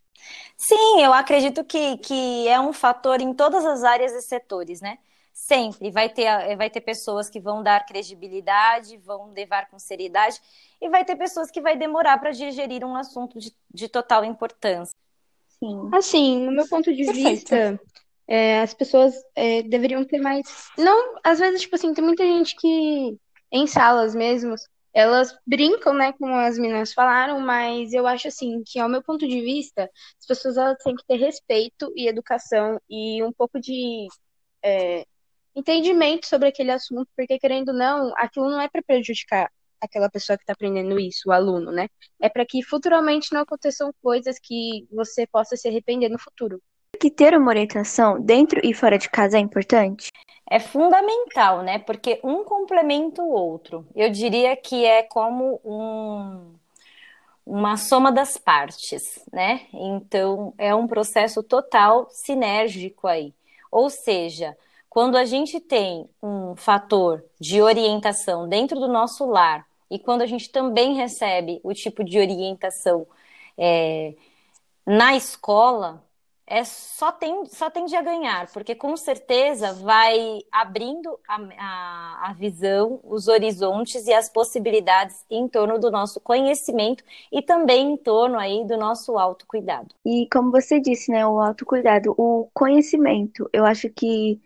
Sim, 0.57 1.01
eu 1.01 1.13
acredito 1.13 1.63
que, 1.63 1.97
que 1.97 2.47
é 2.47 2.59
um 2.59 2.74
fator 2.74 3.21
em 3.21 3.33
todas 3.33 3.65
as 3.65 3.83
áreas 3.83 4.12
e 4.13 4.21
setores, 4.21 4.81
né? 4.81 4.97
Sempre 5.39 5.91
vai 5.91 6.10
ter, 6.10 6.58
vai 6.58 6.67
ter 6.67 6.82
pessoas 6.82 7.29
que 7.29 7.39
vão 7.39 7.62
dar 7.62 7.86
credibilidade, 7.86 8.98
vão 8.98 9.32
levar 9.32 9.70
com 9.70 9.77
seriedade, 9.77 10.41
e 10.82 10.89
vai 10.89 11.06
ter 11.06 11.15
pessoas 11.15 11.51
que 11.51 11.62
vai 11.62 11.77
demorar 11.77 12.17
para 12.17 12.32
digerir 12.32 12.84
um 12.84 12.96
assunto 12.96 13.38
de, 13.39 13.53
de 13.72 13.88
total 13.88 14.25
importância. 14.25 14.94
Sim. 15.48 15.89
Assim, 15.94 16.44
no 16.44 16.51
meu 16.51 16.67
ponto 16.67 16.91
de 16.91 17.06
Perfeito. 17.06 17.29
vista, 17.29 17.79
é, 18.27 18.62
as 18.62 18.74
pessoas 18.74 19.13
é, 19.36 19.62
deveriam 19.62 20.03
ter 20.03 20.20
mais. 20.20 20.72
Não, 20.75 21.15
às 21.24 21.38
vezes, 21.38 21.62
tipo 21.62 21.75
assim, 21.75 21.94
tem 21.94 22.03
muita 22.03 22.24
gente 22.24 22.56
que, 22.56 23.15
em 23.51 23.67
salas 23.67 24.15
mesmo, 24.15 24.56
elas 24.91 25.38
brincam, 25.46 25.94
né, 25.94 26.13
como 26.13 26.34
as 26.34 26.58
meninas 26.58 26.94
falaram, 26.94 27.39
mas 27.39 27.94
eu 27.94 28.08
acho 28.08 28.27
assim 28.27 28.63
que, 28.65 28.79
ao 28.79 28.89
meu 28.89 29.03
ponto 29.03 29.25
de 29.27 29.39
vista, 29.39 29.89
as 30.20 30.25
pessoas 30.25 30.58
elas 30.58 30.77
têm 30.84 30.96
que 30.96 31.06
ter 31.06 31.17
respeito 31.17 31.94
e 31.96 32.08
educação 32.08 32.82
e 32.89 33.24
um 33.24 33.32
pouco 33.32 33.60
de 33.60 34.08
é, 34.63 35.06
entendimento 35.57 36.27
sobre 36.27 36.49
aquele 36.49 36.71
assunto, 36.71 37.07
porque 37.15 37.39
querendo 37.39 37.69
ou 37.69 37.73
não, 37.73 38.13
aquilo 38.15 38.49
não 38.49 38.61
é 38.61 38.69
para 38.69 38.83
prejudicar 38.83 39.51
aquela 39.81 40.09
pessoa 40.09 40.37
que 40.37 40.43
está 40.43 40.53
aprendendo 40.53 40.99
isso, 40.99 41.29
o 41.29 41.31
aluno, 41.31 41.71
né? 41.71 41.87
É 42.19 42.29
para 42.29 42.45
que 42.45 42.63
futuramente 42.63 43.33
não 43.33 43.41
aconteçam 43.41 43.91
coisas 44.01 44.37
que 44.39 44.87
você 44.91 45.25
possa 45.25 45.55
se 45.55 45.67
arrepender 45.67 46.09
no 46.09 46.19
futuro. 46.19 46.61
Que 46.99 47.09
ter 47.09 47.35
uma 47.35 47.49
orientação 47.49 48.19
dentro 48.19 48.59
e 48.63 48.73
fora 48.73 48.97
de 48.97 49.09
casa 49.09 49.37
é 49.37 49.39
importante? 49.39 50.11
É 50.49 50.59
fundamental, 50.59 51.63
né? 51.63 51.79
Porque 51.79 52.19
um 52.23 52.43
complementa 52.43 53.21
o 53.21 53.29
outro. 53.29 53.85
Eu 53.95 54.09
diria 54.09 54.55
que 54.55 54.85
é 54.85 55.03
como 55.03 55.59
um, 55.63 56.53
uma 57.45 57.77
soma 57.77 58.11
das 58.11 58.37
partes, 58.37 59.23
né? 59.31 59.61
Então, 59.73 60.53
é 60.57 60.73
um 60.73 60.87
processo 60.87 61.43
total 61.43 62.07
sinérgico 62.09 63.07
aí. 63.07 63.33
Ou 63.71 63.89
seja, 63.89 64.55
quando 64.98 65.16
a 65.16 65.25
gente 65.25 65.60
tem 65.60 66.10
um 66.24 66.56
fator 66.56 67.24
de 67.39 67.62
orientação 67.62 68.50
dentro 68.50 68.80
do 68.80 68.88
nosso 68.88 69.27
lar 69.27 69.63
e 69.92 70.00
quando 70.00 70.24
a 70.24 70.25
gente 70.25 70.51
também 70.51 70.96
recebe 70.96 71.62
o 71.63 71.72
tipo 71.72 72.04
de 72.04 72.18
orientação 72.18 73.06
é, 73.56 74.16
na 74.84 75.16
escola, 75.16 76.04
é 76.48 76.63
só, 76.63 77.12
tem, 77.12 77.46
só 77.46 77.70
tende 77.70 77.96
a 77.96 78.01
ganhar, 78.01 78.51
porque 78.51 78.74
com 78.74 78.98
certeza 78.98 79.72
vai 79.74 80.39
abrindo 80.51 81.20
a, 81.27 81.36
a, 81.60 82.30
a, 82.32 82.34
visão, 82.34 83.00
os 83.04 83.27
horizontes 83.27 84.08
e 84.08 84.13
as 84.13 84.27
possibilidades 84.30 85.24
em 85.30 85.48
torno 85.48 85.77
do 85.77 85.92
nosso 85.92 86.20
conhecimento 86.20 87.04
e 87.32 87.39
também 87.44 87.92
em 87.92 87.98
torno 87.98 88.39
aí 88.39 88.66
do 88.66 88.75
nosso 88.75 89.16
autocuidado. 89.16 89.94
E 90.04 90.27
como 90.34 90.50
você 90.50 90.80
disse, 90.80 91.12
né, 91.12 91.24
o 91.27 91.39
autocuidado, 91.39 92.16
o 92.18 92.50
conhecimento, 92.51 93.48
eu 93.54 93.63
acho 93.63 93.92
que 93.92 94.42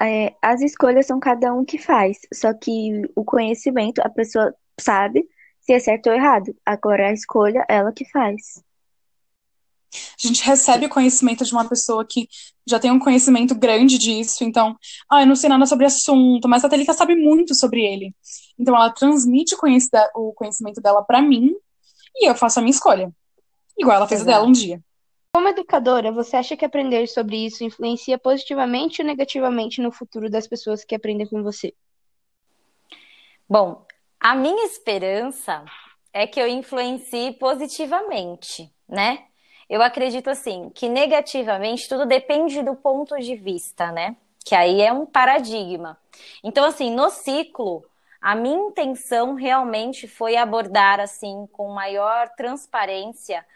é, 0.00 0.34
as 0.40 0.60
escolhas 0.60 1.06
são 1.06 1.20
cada 1.20 1.52
um 1.52 1.64
que 1.64 1.78
faz, 1.78 2.18
só 2.32 2.52
que 2.54 3.02
o 3.14 3.24
conhecimento, 3.24 4.00
a 4.00 4.08
pessoa 4.08 4.54
sabe 4.78 5.28
se 5.60 5.72
é 5.72 5.78
certo 5.78 6.08
ou 6.08 6.14
errado, 6.14 6.54
agora 6.64 7.08
a 7.08 7.12
escolha, 7.12 7.64
ela 7.68 7.92
que 7.92 8.04
faz. 8.10 8.62
A 9.92 10.26
gente 10.26 10.42
recebe 10.42 10.86
o 10.86 10.88
conhecimento 10.88 11.44
de 11.44 11.52
uma 11.52 11.68
pessoa 11.68 12.06
que 12.08 12.28
já 12.66 12.78
tem 12.78 12.90
um 12.90 12.98
conhecimento 12.98 13.54
grande 13.54 13.98
disso, 13.98 14.44
então, 14.44 14.76
ah, 15.10 15.22
eu 15.22 15.26
não 15.26 15.36
sei 15.36 15.48
nada 15.48 15.66
sobre 15.66 15.84
assunto, 15.84 16.48
mas 16.48 16.64
a 16.64 16.68
Telica 16.68 16.94
sabe 16.94 17.14
muito 17.14 17.54
sobre 17.54 17.82
ele. 17.82 18.14
Então 18.58 18.74
ela 18.74 18.90
transmite 18.90 19.54
o 19.54 20.32
conhecimento 20.34 20.80
dela 20.80 21.02
para 21.02 21.20
mim 21.20 21.52
e 22.16 22.28
eu 22.28 22.34
faço 22.34 22.58
a 22.58 22.62
minha 22.62 22.70
escolha. 22.70 23.12
Igual 23.78 23.96
ela 23.96 24.08
fez 24.08 24.20
Exato. 24.20 24.36
dela 24.36 24.48
um 24.48 24.52
dia. 24.52 24.80
Como 25.32 25.48
educadora, 25.48 26.10
você 26.10 26.36
acha 26.36 26.56
que 26.56 26.64
aprender 26.64 27.06
sobre 27.06 27.46
isso 27.46 27.62
influencia 27.62 28.18
positivamente 28.18 29.00
ou 29.00 29.06
negativamente 29.06 29.80
no 29.80 29.92
futuro 29.92 30.28
das 30.28 30.48
pessoas 30.48 30.84
que 30.84 30.94
aprendem 30.94 31.26
com 31.26 31.42
você? 31.42 31.72
Bom, 33.48 33.86
a 34.18 34.34
minha 34.34 34.66
esperança 34.66 35.64
é 36.12 36.26
que 36.26 36.40
eu 36.40 36.48
influencie 36.48 37.32
positivamente, 37.34 38.72
né? 38.88 39.24
Eu 39.68 39.80
acredito 39.82 40.28
assim 40.28 40.68
que 40.74 40.88
negativamente 40.88 41.88
tudo 41.88 42.04
depende 42.04 42.60
do 42.62 42.74
ponto 42.74 43.16
de 43.16 43.36
vista, 43.36 43.92
né? 43.92 44.16
Que 44.44 44.56
aí 44.56 44.80
é 44.80 44.92
um 44.92 45.06
paradigma. 45.06 45.96
Então, 46.42 46.64
assim, 46.64 46.92
no 46.92 47.08
ciclo, 47.08 47.88
a 48.20 48.34
minha 48.34 48.68
intenção 48.68 49.34
realmente 49.34 50.08
foi 50.08 50.36
abordar 50.36 50.98
assim 50.98 51.46
com 51.52 51.72
maior 51.72 52.28
transparência 52.30 53.46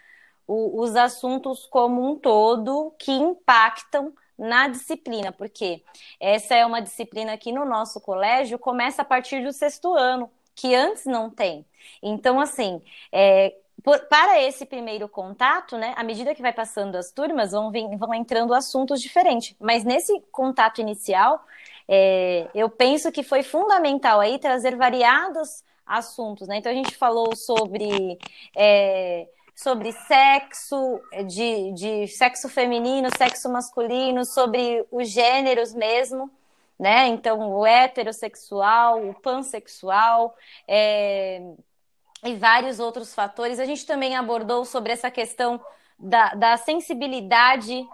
o, 0.47 0.81
os 0.81 0.95
assuntos 0.95 1.65
como 1.65 2.11
um 2.11 2.15
todo 2.15 2.93
que 2.97 3.11
impactam 3.11 4.13
na 4.37 4.67
disciplina, 4.67 5.31
porque 5.31 5.81
essa 6.19 6.55
é 6.55 6.65
uma 6.65 6.81
disciplina 6.81 7.37
que 7.37 7.51
no 7.51 7.65
nosso 7.65 8.01
colégio 8.01 8.59
começa 8.59 9.01
a 9.01 9.05
partir 9.05 9.43
do 9.43 9.53
sexto 9.53 9.93
ano, 9.95 10.29
que 10.53 10.75
antes 10.75 11.05
não 11.05 11.29
tem. 11.29 11.65
Então, 12.01 12.39
assim, 12.39 12.81
é, 13.11 13.55
por, 13.83 13.99
para 14.07 14.41
esse 14.41 14.65
primeiro 14.65 15.07
contato, 15.07 15.77
né, 15.77 15.93
à 15.95 16.03
medida 16.03 16.33
que 16.33 16.41
vai 16.41 16.51
passando 16.51 16.95
as 16.95 17.11
turmas, 17.11 17.51
vão, 17.51 17.71
vir, 17.71 17.87
vão 17.97 18.13
entrando 18.13 18.53
assuntos 18.53 19.01
diferentes. 19.01 19.55
Mas 19.59 19.83
nesse 19.83 20.19
contato 20.31 20.81
inicial, 20.81 21.45
é, 21.87 22.49
eu 22.53 22.69
penso 22.69 23.11
que 23.11 23.23
foi 23.23 23.43
fundamental 23.43 24.19
aí 24.19 24.39
trazer 24.39 24.75
variados 24.75 25.63
assuntos, 25.85 26.47
né? 26.47 26.57
Então 26.57 26.71
a 26.71 26.75
gente 26.75 26.95
falou 26.95 27.35
sobre 27.35 28.17
é, 28.55 29.27
sobre 29.55 29.93
sexo, 29.93 30.99
de, 31.27 31.71
de 31.71 32.07
sexo 32.09 32.49
feminino, 32.49 33.09
sexo 33.17 33.49
masculino, 33.49 34.25
sobre 34.25 34.85
os 34.91 35.09
gêneros 35.09 35.73
mesmo, 35.73 36.29
né? 36.77 37.07
Então 37.07 37.39
o 37.53 37.65
heterossexual, 37.65 39.07
o 39.07 39.13
pansexual, 39.13 40.35
é, 40.67 41.41
e 42.23 42.35
vários 42.35 42.79
outros 42.79 43.13
fatores. 43.13 43.59
A 43.59 43.65
gente 43.65 43.85
também 43.85 44.15
abordou 44.15 44.65
sobre 44.65 44.91
essa 44.91 45.09
questão 45.09 45.63
da, 45.97 46.33
da 46.33 46.57
sensibilidade 46.57 47.87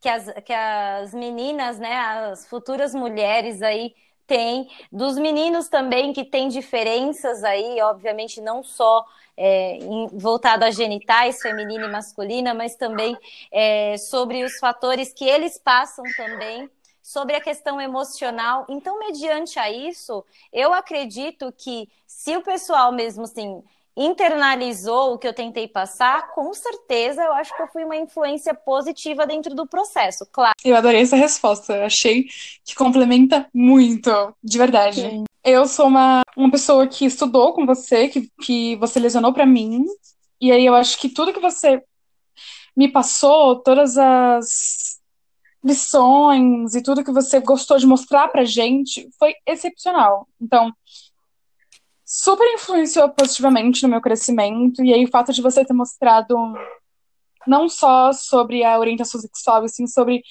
que 0.00 0.08
as, 0.08 0.32
que 0.44 0.52
as 0.52 1.12
meninas, 1.12 1.78
né, 1.78 1.96
as 1.96 2.46
futuras 2.46 2.94
mulheres 2.94 3.62
aí 3.62 3.94
têm, 4.28 4.68
dos 4.92 5.16
meninos 5.16 5.68
também 5.68 6.12
que 6.12 6.22
têm 6.24 6.48
diferenças 6.48 7.42
aí, 7.42 7.80
obviamente 7.80 8.40
não 8.40 8.62
só 8.62 9.04
é, 9.36 9.78
voltado 10.12 10.64
a 10.64 10.70
genitais, 10.70 11.40
feminina 11.40 11.86
e 11.86 11.90
masculina, 11.90 12.52
mas 12.52 12.76
também 12.76 13.16
é, 13.50 13.96
sobre 13.96 14.44
os 14.44 14.58
fatores 14.58 15.12
que 15.12 15.24
eles 15.24 15.58
passam 15.58 16.04
também 16.16 16.70
sobre 17.02 17.34
a 17.34 17.40
questão 17.40 17.80
emocional. 17.80 18.66
Então, 18.68 18.98
mediante 18.98 19.58
a 19.58 19.70
isso, 19.70 20.22
eu 20.52 20.74
acredito 20.74 21.50
que 21.56 21.88
se 22.06 22.36
o 22.36 22.42
pessoal 22.42 22.92
mesmo 22.92 23.24
assim 23.24 23.62
internalizou 23.98 25.12
o 25.12 25.18
que 25.18 25.26
eu 25.26 25.34
tentei 25.34 25.66
passar, 25.66 26.32
com 26.32 26.54
certeza 26.54 27.22
eu 27.22 27.32
acho 27.32 27.54
que 27.56 27.62
eu 27.62 27.66
fui 27.66 27.84
uma 27.84 27.96
influência 27.96 28.54
positiva 28.54 29.26
dentro 29.26 29.54
do 29.54 29.66
processo, 29.66 30.24
claro. 30.30 30.54
Eu 30.64 30.76
adorei 30.76 31.02
essa 31.02 31.16
resposta, 31.16 31.74
eu 31.74 31.84
achei 31.84 32.26
que 32.64 32.76
complementa 32.76 33.48
muito, 33.52 34.10
de 34.42 34.56
verdade. 34.56 35.00
Sim. 35.00 35.24
Eu 35.44 35.66
sou 35.66 35.88
uma, 35.88 36.22
uma 36.36 36.50
pessoa 36.50 36.86
que 36.86 37.04
estudou 37.04 37.52
com 37.54 37.66
você, 37.66 38.06
que, 38.06 38.30
que 38.40 38.76
você 38.76 39.00
lesionou 39.00 39.32
para 39.32 39.44
mim, 39.44 39.84
e 40.40 40.52
aí 40.52 40.64
eu 40.64 40.74
acho 40.74 40.98
que 40.98 41.08
tudo 41.08 41.32
que 41.32 41.40
você 41.40 41.82
me 42.76 42.86
passou, 42.86 43.56
todas 43.56 43.98
as 43.98 44.98
lições 45.64 46.76
e 46.76 46.82
tudo 46.82 47.02
que 47.02 47.10
você 47.10 47.40
gostou 47.40 47.78
de 47.78 47.86
mostrar 47.86 48.28
pra 48.28 48.44
gente 48.44 49.08
foi 49.18 49.34
excepcional. 49.44 50.28
Então, 50.40 50.72
super 52.08 52.50
influenciou 52.54 53.10
positivamente 53.10 53.82
no 53.82 53.90
meu 53.90 54.00
crescimento. 54.00 54.82
E 54.82 54.94
aí 54.94 55.04
o 55.04 55.10
fato 55.10 55.30
de 55.30 55.42
você 55.42 55.62
ter 55.62 55.74
mostrado 55.74 56.34
não 57.46 57.68
só 57.68 58.12
sobre 58.14 58.64
a 58.64 58.78
orientação 58.78 59.20
sexual, 59.20 59.64
e 59.64 59.68
sim 59.68 59.86
sobre 59.86 60.22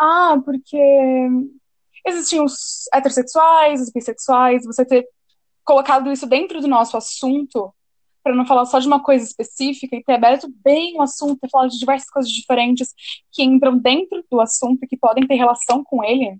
ah, 0.00 0.38
porque 0.44 0.78
existiam 2.06 2.44
os 2.44 2.88
heterossexuais, 2.92 3.82
os 3.82 3.90
bissexuais, 3.90 4.64
você 4.64 4.84
ter 4.84 5.06
colocado 5.64 6.10
isso 6.10 6.26
dentro 6.26 6.60
do 6.60 6.68
nosso 6.68 6.96
assunto, 6.96 7.74
para 8.22 8.34
não 8.34 8.46
falar 8.46 8.64
só 8.66 8.78
de 8.78 8.86
uma 8.86 9.02
coisa 9.02 9.24
específica, 9.24 9.96
e 9.96 10.02
ter 10.02 10.14
aberto 10.14 10.48
bem 10.64 10.96
o 10.96 11.02
assunto, 11.02 11.40
ter 11.40 11.50
falado 11.50 11.70
de 11.70 11.78
diversas 11.78 12.08
coisas 12.10 12.30
diferentes 12.30 12.94
que 13.32 13.42
entram 13.42 13.78
dentro 13.78 14.24
do 14.30 14.40
assunto 14.40 14.84
e 14.84 14.86
que 14.86 14.96
podem 14.96 15.26
ter 15.26 15.34
relação 15.34 15.84
com 15.84 16.04
ele, 16.04 16.38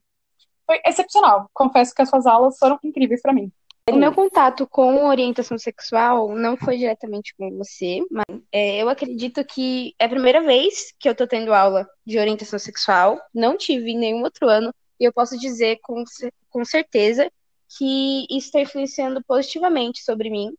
foi 0.67 0.81
excepcional. 0.87 1.50
Confesso 1.55 1.95
que 1.95 2.03
as 2.03 2.09
suas 2.09 2.26
aulas 2.26 2.59
foram 2.59 2.79
incríveis 2.83 3.23
para 3.23 3.33
mim. 3.33 3.53
O 3.88 3.95
meu 3.95 4.12
contato 4.12 4.66
com 4.66 5.07
orientação 5.07 5.57
sexual 5.57 6.35
não 6.35 6.57
foi 6.57 6.76
diretamente 6.76 7.33
com 7.37 7.57
você, 7.57 8.00
mas 8.11 8.25
é, 8.50 8.83
eu 8.83 8.88
acredito 8.88 9.45
que 9.45 9.95
é 9.97 10.07
a 10.07 10.09
primeira 10.09 10.43
vez 10.43 10.93
que 10.99 11.09
eu 11.09 11.14
tô 11.14 11.25
tendo 11.25 11.55
aula 11.55 11.88
de 12.05 12.19
orientação 12.19 12.59
sexual. 12.59 13.21
Não 13.33 13.57
tive 13.57 13.93
em 13.93 13.99
nenhum 13.99 14.25
outro 14.25 14.49
ano, 14.49 14.75
e 14.99 15.05
eu 15.05 15.12
posso 15.12 15.38
dizer 15.38 15.78
com, 15.83 16.02
com 16.50 16.64
certeza 16.64 17.31
que 17.78 18.26
isso 18.28 18.49
está 18.49 18.61
influenciando 18.61 19.23
positivamente 19.23 20.02
sobre 20.02 20.31
mim. 20.31 20.52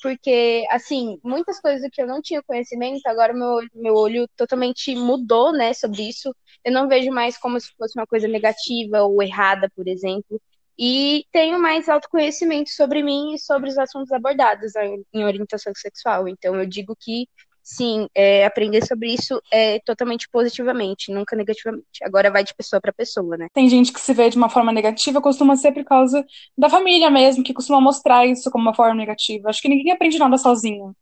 Porque, 0.00 0.64
assim, 0.70 1.18
muitas 1.24 1.60
coisas 1.60 1.88
que 1.92 2.00
eu 2.00 2.06
não 2.06 2.22
tinha 2.22 2.40
conhecimento, 2.44 3.04
agora 3.06 3.34
meu, 3.34 3.58
meu 3.74 3.94
olho 3.96 4.28
totalmente 4.36 4.94
mudou, 4.94 5.52
né, 5.52 5.74
sobre 5.74 6.08
isso. 6.08 6.32
Eu 6.64 6.70
não 6.70 6.86
vejo 6.86 7.10
mais 7.10 7.36
como 7.36 7.58
se 7.58 7.72
fosse 7.76 7.98
uma 7.98 8.06
coisa 8.06 8.28
negativa 8.28 9.02
ou 9.02 9.20
errada, 9.20 9.68
por 9.74 9.88
exemplo 9.88 10.40
e 10.78 11.24
tenho 11.32 11.60
mais 11.60 11.88
autoconhecimento 11.88 12.70
sobre 12.70 13.02
mim 13.02 13.34
e 13.34 13.38
sobre 13.38 13.68
os 13.68 13.76
assuntos 13.76 14.12
abordados 14.12 14.72
em 15.12 15.24
orientação 15.24 15.72
sexual. 15.74 16.28
Então, 16.28 16.54
eu 16.54 16.66
digo 16.66 16.94
que 16.98 17.26
sim, 17.68 18.08
é, 18.14 18.46
aprender 18.46 18.86
sobre 18.86 19.12
isso 19.12 19.42
é 19.52 19.78
totalmente 19.80 20.26
positivamente, 20.30 21.12
nunca 21.12 21.36
negativamente. 21.36 22.02
Agora 22.02 22.30
vai 22.30 22.42
de 22.42 22.54
pessoa 22.54 22.80
para 22.80 22.92
pessoa, 22.92 23.36
né? 23.36 23.48
Tem 23.52 23.68
gente 23.68 23.92
que 23.92 24.00
se 24.00 24.14
vê 24.14 24.30
de 24.30 24.38
uma 24.38 24.48
forma 24.48 24.72
negativa, 24.72 25.20
costuma 25.20 25.54
ser 25.54 25.72
por 25.72 25.84
causa 25.84 26.24
da 26.56 26.70
família 26.70 27.10
mesmo, 27.10 27.44
que 27.44 27.52
costuma 27.52 27.80
mostrar 27.80 28.24
isso 28.26 28.50
como 28.50 28.62
uma 28.62 28.74
forma 28.74 28.94
negativa. 28.94 29.50
Acho 29.50 29.60
que 29.60 29.68
ninguém 29.68 29.92
aprende 29.92 30.18
nada 30.18 30.38
sozinho. 30.38 30.94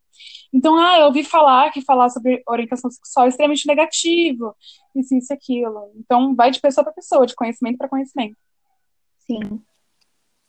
Então, 0.51 0.75
ah, 0.75 0.99
eu 0.99 1.05
ouvi 1.05 1.23
falar 1.23 1.71
que 1.71 1.81
falar 1.81 2.09
sobre 2.09 2.41
orientação 2.47 2.89
sexual 2.89 3.27
é 3.27 3.29
extremamente 3.29 3.67
negativo, 3.67 4.55
isso, 4.95 5.15
isso 5.15 5.31
e 5.31 5.35
aquilo. 5.35 5.91
Então, 5.95 6.35
vai 6.35 6.51
de 6.51 6.59
pessoa 6.59 6.83
para 6.83 6.93
pessoa, 6.93 7.25
de 7.25 7.35
conhecimento 7.35 7.77
para 7.77 7.87
conhecimento. 7.87 8.35
Sim. 9.19 9.61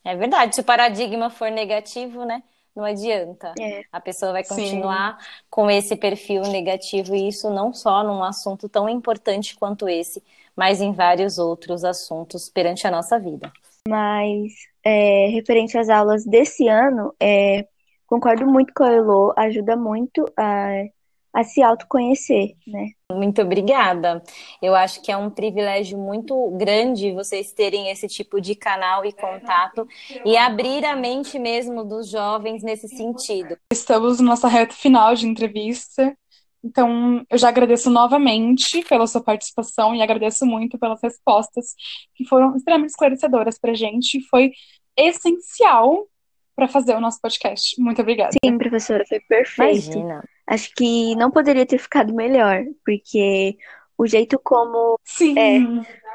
É 0.09 0.17
verdade. 0.17 0.55
Se 0.55 0.63
o 0.63 0.65
paradigma 0.65 1.29
for 1.29 1.51
negativo, 1.51 2.25
né? 2.25 2.43
Não 2.75 2.83
adianta. 2.83 3.53
É. 3.61 3.83
A 3.93 4.01
pessoa 4.01 4.33
vai 4.33 4.43
continuar 4.43 5.19
Sim. 5.21 5.27
com 5.51 5.71
esse 5.71 5.95
perfil 5.97 6.43
negativo, 6.43 7.15
e 7.15 7.29
isso 7.29 7.51
não 7.51 7.75
só 7.75 8.03
num 8.03 8.23
assunto 8.23 8.71
tão 8.71 8.89
importante 8.89 9.55
quanto 9.55 9.87
esse, 9.87 10.23
mas 10.57 10.81
em 10.81 10.93
vários 10.93 11.39
outros 11.39 11.85
assuntos 11.85 12.49
perante 12.49 12.87
a 12.87 12.91
nossa 12.91 13.19
vida. 13.19 13.53
Mas, 13.87 14.55
é, 14.83 15.29
referente 15.29 15.77
às 15.77 15.91
aulas 15.91 16.25
desse 16.25 16.69
ano, 16.69 17.15
é, 17.21 17.67
concordo 18.07 18.47
muito 18.47 18.73
com 18.73 18.85
a 18.85 18.93
Elo, 18.93 19.35
ajuda 19.37 19.77
muito 19.77 20.25
a 20.39 20.85
a 21.33 21.45
se 21.45 21.63
autoconhecer, 21.63 22.55
né? 22.67 22.89
Muito 23.13 23.43
obrigada. 23.43 24.23
Eu 24.63 24.75
acho 24.75 25.03
que 25.03 25.13
é 25.13 25.17
um 25.17 25.31
privilégio 25.31 25.99
muito 25.99 26.51
grande 26.53 27.13
vocês 27.13 27.53
terem 27.53 27.91
esse 27.91 28.09
tipo 28.09 28.41
de 28.41 28.55
canal 28.55 29.05
e 29.05 29.13
contato 29.13 29.87
e 30.25 30.37
abrir 30.37 30.85
a 30.85 30.97
mente 30.97 31.39
mesmo 31.39 31.85
dos 31.85 32.11
jovens 32.11 32.63
nesse 32.63 32.89
sentido. 32.89 33.57
Estamos 33.73 34.21
na 34.21 34.31
nossa 34.31 34.49
reta 34.49 34.75
final 34.75 35.15
de 35.15 35.27
entrevista. 35.27 36.17
Então, 36.63 37.25
eu 37.31 37.39
já 37.39 37.49
agradeço 37.49 37.89
novamente 37.89 38.83
pela 38.85 39.07
sua 39.07 39.23
participação 39.23 39.95
e 39.95 40.03
agradeço 40.03 40.45
muito 40.45 40.79
pelas 40.79 41.01
respostas 41.01 41.75
que 42.15 42.25
foram 42.25 42.57
extremamente 42.57 42.91
esclarecedoras 42.91 43.59
para 43.59 43.71
a 43.71 43.77
gente. 43.77 44.21
Foi 44.29 44.51
essencial 44.97 46.09
para 46.57 46.67
fazer 46.67 46.97
o 46.97 47.01
nosso 47.01 47.21
podcast. 47.21 47.81
Muito 47.81 48.03
obrigada. 48.03 48.33
Sim, 48.45 48.59
professora, 48.59 49.05
foi 49.09 49.21
perfeito. 49.21 49.93
Imagina. 49.93 50.25
Acho 50.49 50.73
que 50.75 51.15
não 51.15 51.31
poderia 51.31 51.67
ter 51.67 51.79
ficado 51.79 52.15
melhor, 52.15 52.65
porque 52.85 53.57
o 53.99 54.07
jeito 54.07 54.39
como 54.39 54.99
Sim. 55.05 55.39
É, 55.39 55.59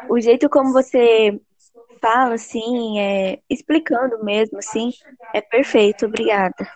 o 0.09 0.19
jeito 0.19 0.49
como 0.49 0.73
você 0.73 1.39
fala 2.01 2.33
assim, 2.33 2.99
é, 2.99 3.39
explicando 3.49 4.23
mesmo 4.23 4.57
assim, 4.57 4.91
é 5.33 5.39
perfeito. 5.39 6.05
Obrigada. 6.07 6.67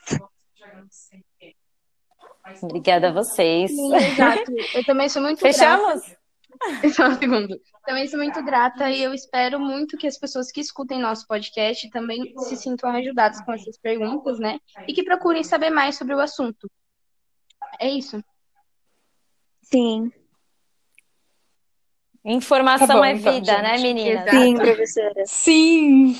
Obrigada 2.62 3.10
a 3.10 3.12
vocês. 3.12 3.72
Sim, 3.72 3.96
exato. 3.96 4.54
Eu 4.74 4.86
também 4.86 5.10
sou 5.10 5.22
muito 5.22 5.40
Fechamos? 5.40 6.02
Grata. 6.02 6.18
Só 6.94 7.08
um 7.08 7.18
segundo. 7.18 7.60
Também 7.86 8.08
sou 8.08 8.20
muito 8.20 8.44
grata 8.44 8.90
e 8.90 9.04
eu 9.04 9.14
espero 9.14 9.60
muito 9.60 9.98
que 9.98 10.08
as 10.08 10.18
pessoas 10.18 10.52
que 10.52 10.62
escutem 10.62 11.00
nosso 11.00 11.28
podcast 11.28 11.90
também 11.90 12.34
se 12.38 12.56
sintam 12.56 12.90
ajudadas 12.90 13.42
com 13.42 13.54
essas 13.54 13.78
perguntas, 13.78 14.40
né? 14.40 14.60
E 14.88 14.94
que 14.94 15.04
procurem 15.04 15.44
saber 15.44 15.70
mais 15.70 15.98
sobre 15.98 16.16
o 16.16 16.20
assunto. 16.20 16.70
É 17.80 17.90
isso. 17.90 18.24
Sim. 19.62 20.12
Informação 22.24 22.88
tá 22.88 22.94
bom, 22.94 23.06
é 23.06 23.14
então, 23.14 23.34
vida, 23.34 23.52
gente. 23.54 23.62
né, 23.62 23.78
menina? 23.78 24.30
Sim, 24.30 24.56
professora. 24.56 25.24
Sim. 25.26 26.16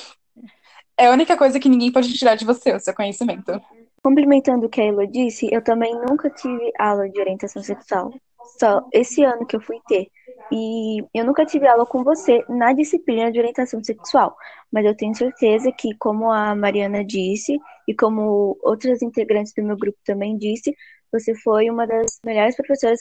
É 0.98 1.08
a 1.08 1.12
única 1.12 1.36
coisa 1.38 1.60
que 1.60 1.70
ninguém 1.70 1.92
pode 1.92 2.14
tirar 2.14 2.36
de 2.36 2.46
você, 2.46 2.74
o 2.74 2.80
seu 2.80 2.94
conhecimento. 2.94 3.62
Complementando 4.02 4.68
o 4.68 4.70
que 4.70 4.82
a 4.82 4.86
Elo 4.86 5.06
disse, 5.06 5.50
eu 5.52 5.62
também 5.62 5.94
nunca 5.94 6.30
tive 6.30 6.72
aula 6.80 7.10
de 7.10 7.20
orientação 7.20 7.62
sexual. 7.62 8.14
Só 8.58 8.88
esse 8.94 9.24
ano 9.24 9.46
que 9.46 9.56
eu 9.56 9.62
fui 9.62 9.80
ter. 9.88 10.08
E 10.52 11.04
eu 11.14 11.26
nunca 11.26 11.46
tive 11.46 11.68
aula 11.68 11.86
com 11.86 12.04
você 12.04 12.44
na 12.48 12.72
disciplina 12.72 13.30
de 13.30 13.38
orientação 13.38 13.84
sexual, 13.84 14.36
mas 14.72 14.86
eu 14.86 14.96
tenho 14.96 15.14
certeza 15.14 15.72
que, 15.74 15.94
como 16.00 16.32
a 16.32 16.56
Mariana 16.56 17.04
disse, 17.04 17.60
e 17.86 17.94
como 17.94 18.58
outras 18.64 19.02
integrantes 19.02 19.54
do 19.54 19.64
meu 19.64 19.76
grupo 19.78 19.98
também 20.06 20.38
disse, 20.38 20.74
você 21.12 21.36
foi 21.36 21.70
uma 21.70 21.86
das 21.86 22.20
melhores 22.24 22.56
professoras. 22.56 23.00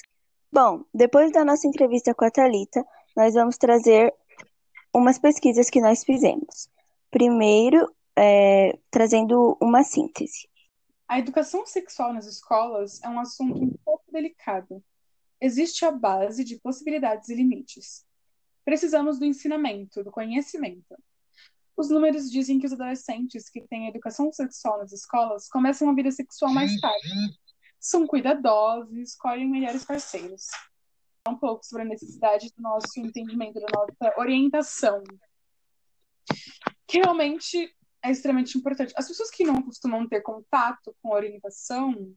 Bom, 0.53 0.85
depois 0.95 1.33
da 1.33 1.45
nossa 1.45 1.67
entrevista 1.67 2.15
com 2.15 2.25
a 2.25 2.31
Thalita, 2.31 2.85
nós 3.17 3.35
vamos 3.35 3.57
trazer 3.57 4.13
umas 4.95 5.19
pesquisas 5.19 5.69
que 5.69 5.81
nós 5.81 6.05
fizemos. 6.05 6.69
Primeiro, 7.11 7.91
é, 8.17 8.79
trazendo 8.91 9.57
uma 9.61 9.83
síntese. 9.83 10.49
A 11.09 11.19
educação 11.19 11.65
sexual 11.67 12.13
nas 12.13 12.27
escolas 12.27 13.01
é 13.03 13.09
um 13.09 13.21
assunto 13.21 13.63
um 13.63 13.73
pouco 13.85 14.05
delicado, 14.11 14.83
existe 15.41 15.85
a 15.85 15.91
base 15.91 16.45
de 16.45 16.59
possibilidades 16.59 17.29
e 17.29 17.35
limites. 17.35 18.05
Precisamos 18.65 19.19
do 19.19 19.25
ensinamento, 19.25 20.03
do 20.03 20.11
conhecimento. 20.11 20.97
Os 21.77 21.91
números 21.91 22.31
dizem 22.31 22.59
que 22.59 22.67
os 22.67 22.73
adolescentes 22.73 23.49
que 23.49 23.61
têm 23.61 23.87
educação 23.87 24.33
sexual 24.33 24.79
nas 24.79 24.93
escolas 24.93 25.49
começam 25.49 25.89
a 25.89 25.95
vida 25.95 26.11
sexual 26.11 26.53
mais 26.53 26.75
tarde. 26.81 27.09
São 27.87 28.07
cuidadosos 28.07 28.93
e 28.97 29.03
escolhem 29.03 29.49
melhores 29.49 29.85
parceiros. 29.85 30.47
Um 31.29 31.37
pouco 31.37 31.65
sobre 31.65 31.83
a 31.83 31.89
necessidade 31.89 32.53
do 32.57 32.63
nosso 32.63 32.99
entendimento, 32.99 33.61
da 33.61 33.67
nossa 33.75 34.21
orientação. 34.21 35.03
Que 36.87 36.99
realmente 36.99 37.73
é 38.03 38.11
extremamente 38.11 38.57
importante. 38.59 38.93
As 38.97 39.07
pessoas 39.07 39.31
que 39.31 39.45
não 39.45 39.63
costumam 39.63 40.09
ter 40.09 40.21
contato 40.21 40.95
com 41.03 41.13
orientação 41.13 42.17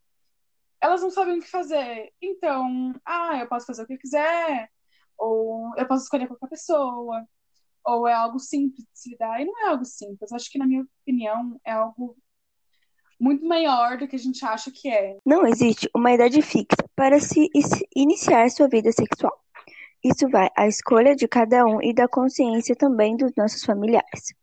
elas 0.81 1.01
não 1.01 1.11
sabem 1.11 1.37
o 1.37 1.41
que 1.41 1.49
fazer. 1.49 2.13
Então, 2.21 2.93
ah, 3.05 3.37
eu 3.37 3.47
posso 3.47 3.65
fazer 3.65 3.83
o 3.83 3.87
que 3.87 3.93
eu 3.93 3.99
quiser, 3.99 4.71
ou 5.17 5.75
eu 5.77 5.87
posso 5.87 6.03
escolher 6.05 6.27
qualquer 6.27 6.47
pessoa, 6.47 7.27
ou 7.85 8.07
é 8.07 8.13
algo 8.13 8.39
simples 8.39 8.85
de 8.85 8.99
se 8.99 9.09
lidar. 9.11 9.41
E 9.41 9.45
não 9.45 9.59
é 9.59 9.69
algo 9.69 9.85
simples. 9.85 10.31
Acho 10.31 10.49
que, 10.49 10.57
na 10.57 10.65
minha 10.65 10.85
opinião, 11.01 11.59
é 11.65 11.71
algo 11.71 12.17
muito 13.19 13.45
maior 13.45 13.97
do 13.97 14.07
que 14.07 14.15
a 14.15 14.19
gente 14.19 14.43
acha 14.45 14.71
que 14.71 14.89
é. 14.89 15.17
Não 15.25 15.45
existe 15.45 15.89
uma 15.93 16.11
idade 16.11 16.41
fixa 16.41 16.77
para 16.95 17.19
se 17.19 17.49
iniciar 17.95 18.49
sua 18.49 18.67
vida 18.67 18.91
sexual. 18.91 19.33
Isso 20.03 20.29
vai 20.29 20.49
à 20.55 20.67
escolha 20.67 21.15
de 21.15 21.27
cada 21.27 21.65
um 21.65 21.81
e 21.81 21.93
da 21.93 22.07
consciência 22.07 22.75
também 22.75 23.17
dos 23.17 23.31
nossos 23.35 23.65
familiares. 23.65 24.33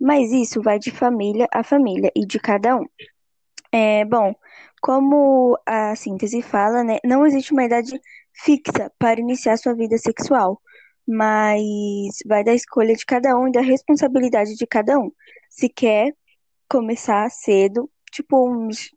Mas 0.00 0.32
isso 0.32 0.60
vai 0.60 0.78
de 0.78 0.90
família 0.90 1.46
a 1.52 1.62
família 1.62 2.10
e 2.16 2.26
de 2.26 2.40
cada 2.40 2.76
um. 2.76 2.86
É, 3.72 4.04
bom, 4.04 4.34
como 4.82 5.56
a 5.64 5.94
síntese 5.94 6.42
fala, 6.42 6.82
né, 6.82 6.98
não 7.04 7.24
existe 7.24 7.52
uma 7.52 7.64
idade 7.64 8.00
fixa 8.32 8.90
para 8.98 9.20
iniciar 9.20 9.56
sua 9.56 9.74
vida 9.74 9.96
sexual, 9.98 10.60
mas 11.06 12.18
vai 12.26 12.42
da 12.42 12.54
escolha 12.54 12.94
de 12.94 13.04
cada 13.06 13.36
um 13.38 13.48
e 13.48 13.52
da 13.52 13.60
responsabilidade 13.60 14.56
de 14.56 14.66
cada 14.66 14.98
um. 14.98 15.12
Se 15.48 15.68
quer 15.68 16.12
começar 16.68 17.28
cedo, 17.30 17.88
tipo 18.10 18.48
uns 18.48 18.90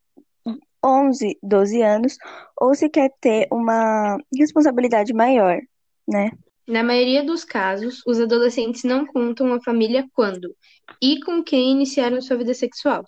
11, 0.83 1.37
12 1.41 1.81
anos, 1.81 2.17
ou 2.59 2.75
se 2.75 2.89
quer 2.89 3.09
ter 3.21 3.47
uma 3.51 4.17
responsabilidade 4.37 5.13
maior, 5.13 5.59
né? 6.07 6.31
Na 6.67 6.83
maioria 6.83 7.23
dos 7.23 7.43
casos, 7.43 8.01
os 8.05 8.19
adolescentes 8.19 8.83
não 8.83 9.05
contam 9.05 9.53
a 9.53 9.61
família 9.61 10.05
quando 10.13 10.55
e 11.01 11.19
com 11.21 11.43
quem 11.43 11.71
iniciaram 11.71 12.21
sua 12.21 12.37
vida 12.37 12.53
sexual 12.53 13.03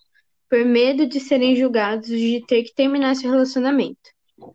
por 0.50 0.64
medo 0.64 1.08
de 1.08 1.20
serem 1.20 1.56
julgados 1.56 2.08
de 2.08 2.44
ter 2.48 2.64
que 2.64 2.74
terminar 2.74 3.16
seu 3.16 3.32
relacionamento. 3.32 3.98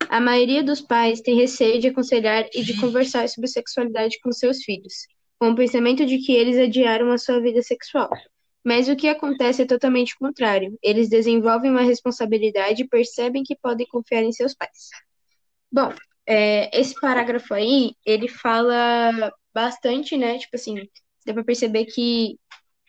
A 0.09 0.21
maioria 0.21 0.63
dos 0.63 0.81
pais 0.81 1.21
tem 1.21 1.37
receio 1.37 1.81
de 1.81 1.89
aconselhar 1.89 2.47
e 2.55 2.63
de 2.63 2.79
conversar 2.79 3.29
sobre 3.29 3.49
sexualidade 3.49 4.19
com 4.23 4.31
seus 4.31 4.63
filhos, 4.63 5.07
com 5.39 5.51
o 5.51 5.57
pensamento 5.57 6.05
de 6.05 6.19
que 6.19 6.33
eles 6.33 6.59
adiaram 6.59 7.11
a 7.11 7.19
sua 7.19 7.41
vida 7.41 7.63
sexual. 7.63 8.11
Mas 8.65 8.89
o 8.89 8.97
que 8.97 9.09
acontece 9.09 9.63
é 9.63 9.67
totalmente 9.67 10.17
contrário. 10.19 10.79
Eles 10.83 11.09
desenvolvem 11.09 11.71
uma 11.71 11.83
responsabilidade 11.83 12.83
e 12.83 12.89
percebem 12.89 13.43
que 13.43 13.57
podem 13.57 13.87
confiar 13.87 14.23
em 14.23 14.33
seus 14.33 14.55
pais. 14.55 14.91
Bom, 15.73 15.93
é, 16.27 16.79
esse 16.79 16.95
parágrafo 17.01 17.55
aí, 17.55 17.95
ele 18.05 18.29
fala 18.29 19.33
bastante, 19.53 20.17
né? 20.17 20.39
Tipo 20.39 20.57
assim, 20.57 20.77
dá 21.27 21.33
pra 21.33 21.45
perceber 21.45 21.87
que 21.87 22.39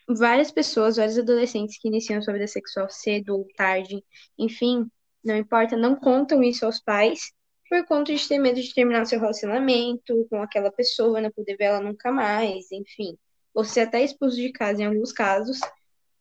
várias 0.08 0.50
pessoas, 0.50 0.96
vários 0.96 1.18
adolescentes 1.18 1.78
que 1.80 1.88
iniciam 1.88 2.22
sua 2.22 2.34
vida 2.34 2.46
sexual 2.46 2.88
cedo 2.90 3.34
ou 3.34 3.46
tarde, 3.56 4.02
enfim, 4.38 4.86
não 5.24 5.36
importa, 5.36 5.76
não 5.76 5.96
contam 5.96 6.42
isso 6.42 6.66
aos 6.66 6.80
pais 6.80 7.32
por 7.68 7.86
conta 7.86 8.14
de 8.14 8.28
ter 8.28 8.38
medo 8.38 8.60
de 8.60 8.74
terminar 8.74 9.06
seu 9.06 9.18
relacionamento 9.18 10.26
com 10.28 10.42
aquela 10.42 10.70
pessoa, 10.70 11.20
não 11.20 11.30
poder 11.30 11.56
ver 11.56 11.64
ela 11.64 11.80
nunca 11.80 12.12
mais, 12.12 12.70
enfim, 12.70 13.16
ou 13.54 13.64
ser 13.64 13.80
até 13.80 14.02
expulso 14.02 14.36
de 14.36 14.52
casa 14.52 14.82
em 14.82 14.86
alguns 14.86 15.12
casos. 15.12 15.60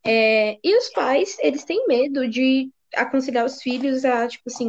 É, 0.06 0.58
e 0.64 0.78
os 0.78 0.90
pais, 0.90 1.38
eles 1.40 1.64
têm 1.64 1.86
medo 1.88 2.28
de 2.28 2.70
aconselhar 2.96 3.46
os 3.46 3.62
filhos 3.62 4.04
a, 4.04 4.28
tipo 4.28 4.44
assim, 4.48 4.68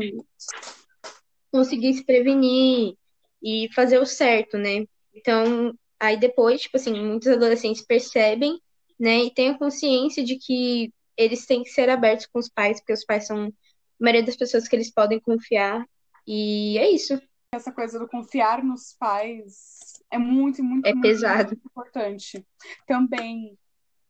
conseguir 1.51 1.95
se 1.95 2.05
prevenir 2.05 2.95
e 3.43 3.69
fazer 3.75 3.99
o 3.99 4.07
certo, 4.07 4.57
né? 4.59 4.87
Então, 5.15 5.75
aí 5.99 6.17
depois, 6.17 6.63
tipo 6.63 6.77
assim, 6.77 6.93
muitos 6.93 7.29
adolescentes 7.29 7.85
percebem 7.85 8.61
né? 9.03 9.25
E 9.25 9.35
tenham 9.35 9.59
consciência 9.59 10.23
de 10.23 10.37
que 10.37 10.95
eles 11.17 11.45
têm 11.45 11.65
que 11.65 11.71
ser 11.71 11.91
abertos 11.91 12.27
com 12.27 12.39
os 12.39 12.49
pais, 12.49 12.79
porque 12.79 12.93
os 12.93 13.05
pais 13.05 13.27
são 13.27 13.47
a 13.47 13.51
maioria 13.99 14.25
das 14.25 14.37
pessoas 14.37 14.69
que 14.69 14.77
eles 14.77 14.93
podem 14.93 15.19
confiar. 15.19 15.85
E 16.25 16.79
é 16.79 16.89
isso. 16.89 17.21
Essa 17.53 17.73
coisa 17.73 17.99
do 17.99 18.07
confiar 18.07 18.63
nos 18.63 18.95
pais 18.97 20.01
é 20.13 20.19
muito, 20.19 20.63
muito, 20.63 20.87
é 20.87 20.93
muito, 20.93 21.03
pesado. 21.03 21.49
muito 21.49 21.67
importante. 21.67 22.47
Também 22.87 23.59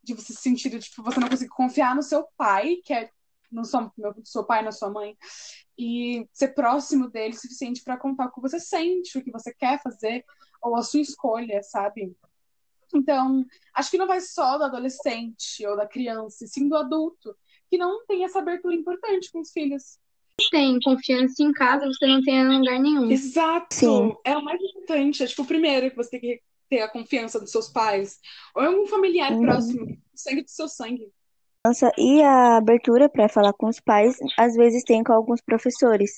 de 0.02 0.14
você 0.14 0.32
sentir, 0.32 0.76
tipo, 0.80 1.02
você 1.02 1.20
não 1.20 1.28
conseguir 1.28 1.50
confiar 1.50 1.94
no 1.94 2.02
seu 2.02 2.26
pai, 2.36 2.78
que 2.84 2.92
é 2.92 3.08
não 3.50 3.64
só 3.64 3.92
meu 3.96 4.12
seu 4.24 4.44
pai, 4.44 4.62
na 4.62 4.72
sua 4.72 4.90
mãe, 4.90 5.16
e 5.78 6.26
ser 6.32 6.48
próximo 6.48 7.08
dele 7.08 7.34
o 7.34 7.38
suficiente 7.38 7.84
para 7.84 7.96
contar 7.96 8.26
o 8.26 8.32
que 8.32 8.40
você 8.40 8.58
sente, 8.58 9.16
o 9.16 9.22
que 9.22 9.30
você 9.30 9.54
quer 9.54 9.80
fazer, 9.80 10.24
ou 10.60 10.74
a 10.74 10.82
sua 10.82 11.00
escolha, 11.00 11.62
sabe? 11.62 12.16
Então, 12.94 13.44
acho 13.72 13.90
que 13.90 13.98
não 13.98 14.06
vai 14.06 14.20
só 14.20 14.58
do 14.58 14.64
adolescente 14.64 15.64
ou 15.66 15.76
da 15.76 15.86
criança, 15.86 16.44
e 16.44 16.48
sim 16.48 16.68
do 16.68 16.76
adulto, 16.76 17.36
que 17.70 17.78
não 17.78 18.04
tem 18.06 18.24
essa 18.24 18.40
abertura 18.40 18.74
importante 18.74 19.30
com 19.30 19.40
os 19.40 19.52
filhos. 19.52 19.98
Tem 20.50 20.78
confiança 20.80 21.42
em 21.42 21.52
casa, 21.52 21.86
você 21.86 22.06
não 22.06 22.22
tem 22.22 22.36
em 22.36 22.58
lugar 22.58 22.78
nenhum. 22.80 23.10
Exato! 23.10 23.74
Sim. 23.74 24.16
É 24.24 24.36
o 24.36 24.44
mais 24.44 24.60
importante. 24.60 25.22
É 25.22 25.26
tipo 25.26 25.42
o 25.42 25.46
primeiro 25.46 25.90
que 25.90 25.96
você 25.96 26.10
tem 26.10 26.20
que 26.20 26.40
ter 26.68 26.80
a 26.80 26.88
confiança 26.88 27.38
dos 27.38 27.50
seus 27.50 27.68
pais. 27.68 28.18
Ou 28.54 28.62
algum 28.62 28.86
familiar 28.86 29.32
Uhum. 29.32 29.42
próximo, 29.42 29.86
sangue 30.14 30.42
do 30.42 30.50
seu 30.50 30.68
sangue. 30.68 31.12
Nossa, 31.64 31.92
e 31.96 32.22
a 32.22 32.56
abertura 32.56 33.08
para 33.08 33.28
falar 33.28 33.52
com 33.52 33.68
os 33.68 33.78
pais, 33.78 34.16
às 34.36 34.54
vezes 34.54 34.82
tem 34.82 35.04
com 35.04 35.12
alguns 35.12 35.40
professores, 35.40 36.10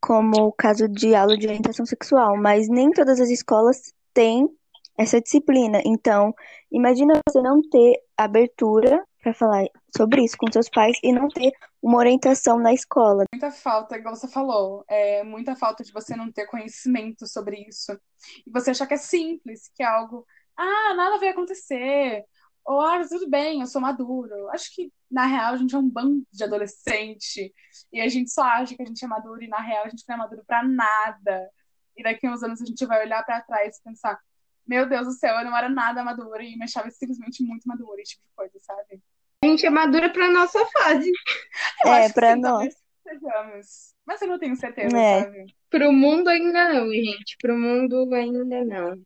como 0.00 0.46
o 0.46 0.52
caso 0.52 0.88
de 0.88 1.14
aula 1.14 1.36
de 1.36 1.46
orientação 1.46 1.84
sexual, 1.84 2.36
mas 2.38 2.68
nem 2.68 2.90
todas 2.90 3.20
as 3.20 3.28
escolas 3.28 3.92
têm 4.14 4.48
essa 4.96 5.20
disciplina. 5.20 5.82
Então, 5.84 6.32
imagina 6.72 7.20
você 7.28 7.42
não 7.42 7.60
ter 7.68 8.00
abertura 8.16 9.04
para 9.22 9.34
falar 9.34 9.66
sobre 9.96 10.24
isso 10.24 10.36
com 10.36 10.50
seus 10.50 10.68
pais 10.68 10.98
e 11.02 11.12
não 11.12 11.28
ter 11.28 11.52
uma 11.82 11.98
orientação 11.98 12.58
na 12.58 12.72
escola. 12.72 13.24
Muita 13.32 13.50
falta, 13.50 13.96
igual 13.96 14.14
você 14.14 14.28
falou, 14.28 14.84
é 14.88 15.22
muita 15.22 15.56
falta 15.56 15.82
de 15.82 15.92
você 15.92 16.14
não 16.14 16.30
ter 16.30 16.46
conhecimento 16.46 17.26
sobre 17.26 17.66
isso. 17.68 17.92
E 18.46 18.50
você 18.50 18.70
achar 18.70 18.86
que 18.86 18.94
é 18.94 18.98
simples, 18.98 19.70
que 19.74 19.82
é 19.82 19.86
algo, 19.86 20.26
ah, 20.56 20.94
nada 20.94 21.18
vai 21.18 21.28
acontecer. 21.28 22.24
Ou, 22.64 22.80
ah, 22.80 23.06
tudo 23.08 23.28
bem, 23.30 23.60
eu 23.60 23.66
sou 23.66 23.80
maduro. 23.80 24.48
Acho 24.50 24.74
que, 24.74 24.92
na 25.10 25.24
real, 25.26 25.54
a 25.54 25.56
gente 25.56 25.74
é 25.74 25.78
um 25.78 25.88
bando 25.88 26.26
de 26.32 26.42
adolescente. 26.42 27.54
E 27.92 28.00
a 28.00 28.08
gente 28.08 28.30
só 28.30 28.42
acha 28.42 28.74
que 28.74 28.82
a 28.82 28.86
gente 28.86 29.04
é 29.04 29.08
maduro 29.08 29.42
e, 29.42 29.48
na 29.48 29.60
real, 29.60 29.84
a 29.84 29.88
gente 29.88 30.02
não 30.08 30.16
é 30.16 30.18
maduro 30.18 30.42
pra 30.44 30.64
nada. 30.64 31.48
E 31.96 32.02
daqui 32.02 32.26
a 32.26 32.32
uns 32.32 32.42
anos 32.42 32.60
a 32.60 32.66
gente 32.66 32.84
vai 32.84 33.04
olhar 33.04 33.24
pra 33.24 33.40
trás 33.40 33.78
e 33.78 33.82
pensar, 33.82 34.20
meu 34.66 34.88
Deus 34.88 35.06
do 35.06 35.12
céu, 35.12 35.36
eu 35.38 35.44
não 35.44 35.56
era 35.56 35.68
nada 35.68 36.02
madura 36.02 36.42
e 36.42 36.56
me 36.56 36.64
achava 36.64 36.90
simplesmente 36.90 37.42
muito 37.42 37.68
madura, 37.68 38.02
esse 38.02 38.14
tipo 38.14 38.26
de 38.26 38.34
coisa, 38.34 38.58
sabe? 38.58 39.00
A 39.42 39.46
gente 39.46 39.66
é 39.66 39.70
madura 39.70 40.10
pra 40.12 40.30
nossa 40.30 40.64
fase. 40.66 41.10
Eu 41.84 41.92
É, 41.92 41.98
acho 42.00 42.14
que 42.14 42.14
pra 42.14 42.34
sim, 42.34 42.40
nós. 42.40 42.74
sejamos. 43.02 43.94
Mas 44.06 44.22
eu 44.22 44.28
não 44.28 44.38
tenho 44.38 44.56
certeza, 44.56 44.96
É. 44.96 45.24
sabe? 45.24 45.46
Pro 45.68 45.92
mundo 45.92 46.28
ainda 46.28 46.72
não, 46.72 46.88
gente. 46.90 47.36
Pro 47.40 47.56
mundo 47.58 48.08
ainda 48.14 48.64
não. 48.64 49.02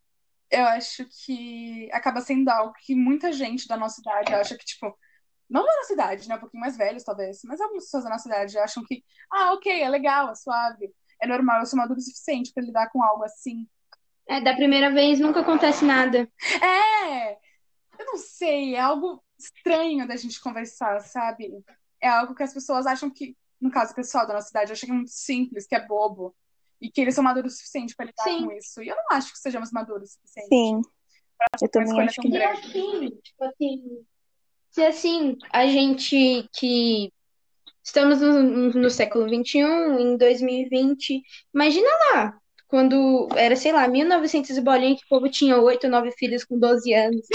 eu 0.51 0.65
acho 0.67 1.07
que 1.25 1.89
acaba 1.93 2.21
sendo 2.21 2.49
algo 2.49 2.75
que 2.85 2.95
muita 2.95 3.33
gente 3.33 3.67
da 3.69 3.77
nossa 3.77 4.01
idade 4.01 4.35
acha 4.35 4.57
que, 4.59 4.65
tipo, 4.65 4.97
não 5.49 5.65
da 5.65 5.77
nossa 5.77 5.93
idade, 5.93 6.29
né? 6.29 6.37
Um 6.37 6.41
pouquinho 6.41 6.61
mais 6.61 6.77
velhos, 6.77 7.05
talvez, 7.05 7.41
mas 7.45 7.61
algumas 7.61 7.85
pessoas 7.85 8.05
da 8.05 8.11
nossa 8.11 8.29
idade 8.29 8.59
acham 8.59 8.85
que, 8.87 9.03
ah, 9.33 9.53
ok, 9.55 9.81
é 9.83 9.89
legal, 9.89 10.31
é 10.31 10.35
suave, 10.35 10.91
é 11.21 11.27
normal, 11.27 11.61
eu 11.61 11.67
sou 11.67 11.79
maduro 11.79 11.99
o 11.99 12.03
suficiente 12.03 12.53
pra 12.53 12.63
lidar 12.65 12.91
com 12.91 13.03
algo 13.03 13.25
assim. 13.25 13.67
É, 14.29 14.41
da 14.41 14.55
primeira 14.55 14.93
vez 14.93 15.19
nunca 15.21 15.41
acontece 15.41 15.85
nada. 15.85 16.29
É! 16.63 17.33
Eu 17.99 18.07
não 18.07 18.17
sei, 18.17 18.75
é 18.75 18.81
algo 18.81 19.23
estranho 19.45 20.07
da 20.07 20.17
gente 20.17 20.41
conversar, 20.41 21.01
sabe? 21.01 21.53
É 22.01 22.09
algo 22.09 22.35
que 22.35 22.43
as 22.43 22.53
pessoas 22.55 22.87
acham 22.87 23.11
que, 23.11 23.37
no 23.61 23.71
caso 23.71 23.95
pessoal 23.95 24.27
da 24.27 24.35
nossa 24.35 24.51
idade, 24.51 24.73
acha 24.73 24.87
que 24.87 24.93
é 24.93 24.95
muito 24.95 25.11
simples, 25.11 25.67
que 25.67 25.75
é 25.75 25.87
bobo. 25.87 26.35
E 26.81 26.91
que 26.91 27.01
eles 27.01 27.15
são 27.15 27.23
maduros 27.23 27.53
o 27.53 27.57
suficiente 27.57 27.95
pra 27.95 28.07
lidar 28.07 28.23
Sim. 28.23 28.47
com 28.47 28.53
isso. 28.53 28.83
E 28.83 28.89
eu 28.89 28.97
não 28.97 29.17
acho 29.17 29.33
que 29.33 29.39
sejamos 29.39 29.71
maduros 29.71 30.11
o 30.11 30.13
suficiente. 30.15 30.49
Sim, 30.49 30.81
eu 31.61 31.69
também 31.69 32.01
acho 32.01 32.21
que 32.21 32.29
E 32.29 32.43
assim, 32.43 33.11
tipo 33.23 33.45
assim, 33.45 34.07
se 34.71 34.83
assim, 34.83 35.39
a 35.53 35.67
gente 35.67 36.49
que 36.55 37.13
estamos 37.83 38.21
no, 38.21 38.71
no 38.71 38.91
século 38.91 39.29
XXI, 39.29 39.59
em 39.59 40.17
2020, 40.17 41.23
imagina 41.53 41.89
lá, 42.13 42.40
quando 42.71 43.29
era, 43.37 43.57
sei 43.57 43.73
lá, 43.73 43.87
1900 43.89 44.57
e 44.57 44.61
bolinha, 44.61 44.97
que 44.97 45.05
o 45.05 45.09
povo 45.09 45.29
tinha 45.29 45.59
oito, 45.61 45.89
nove 45.89 46.13
filhos 46.13 46.45
com 46.45 46.59
12 46.59 46.93
anos. 46.95 47.27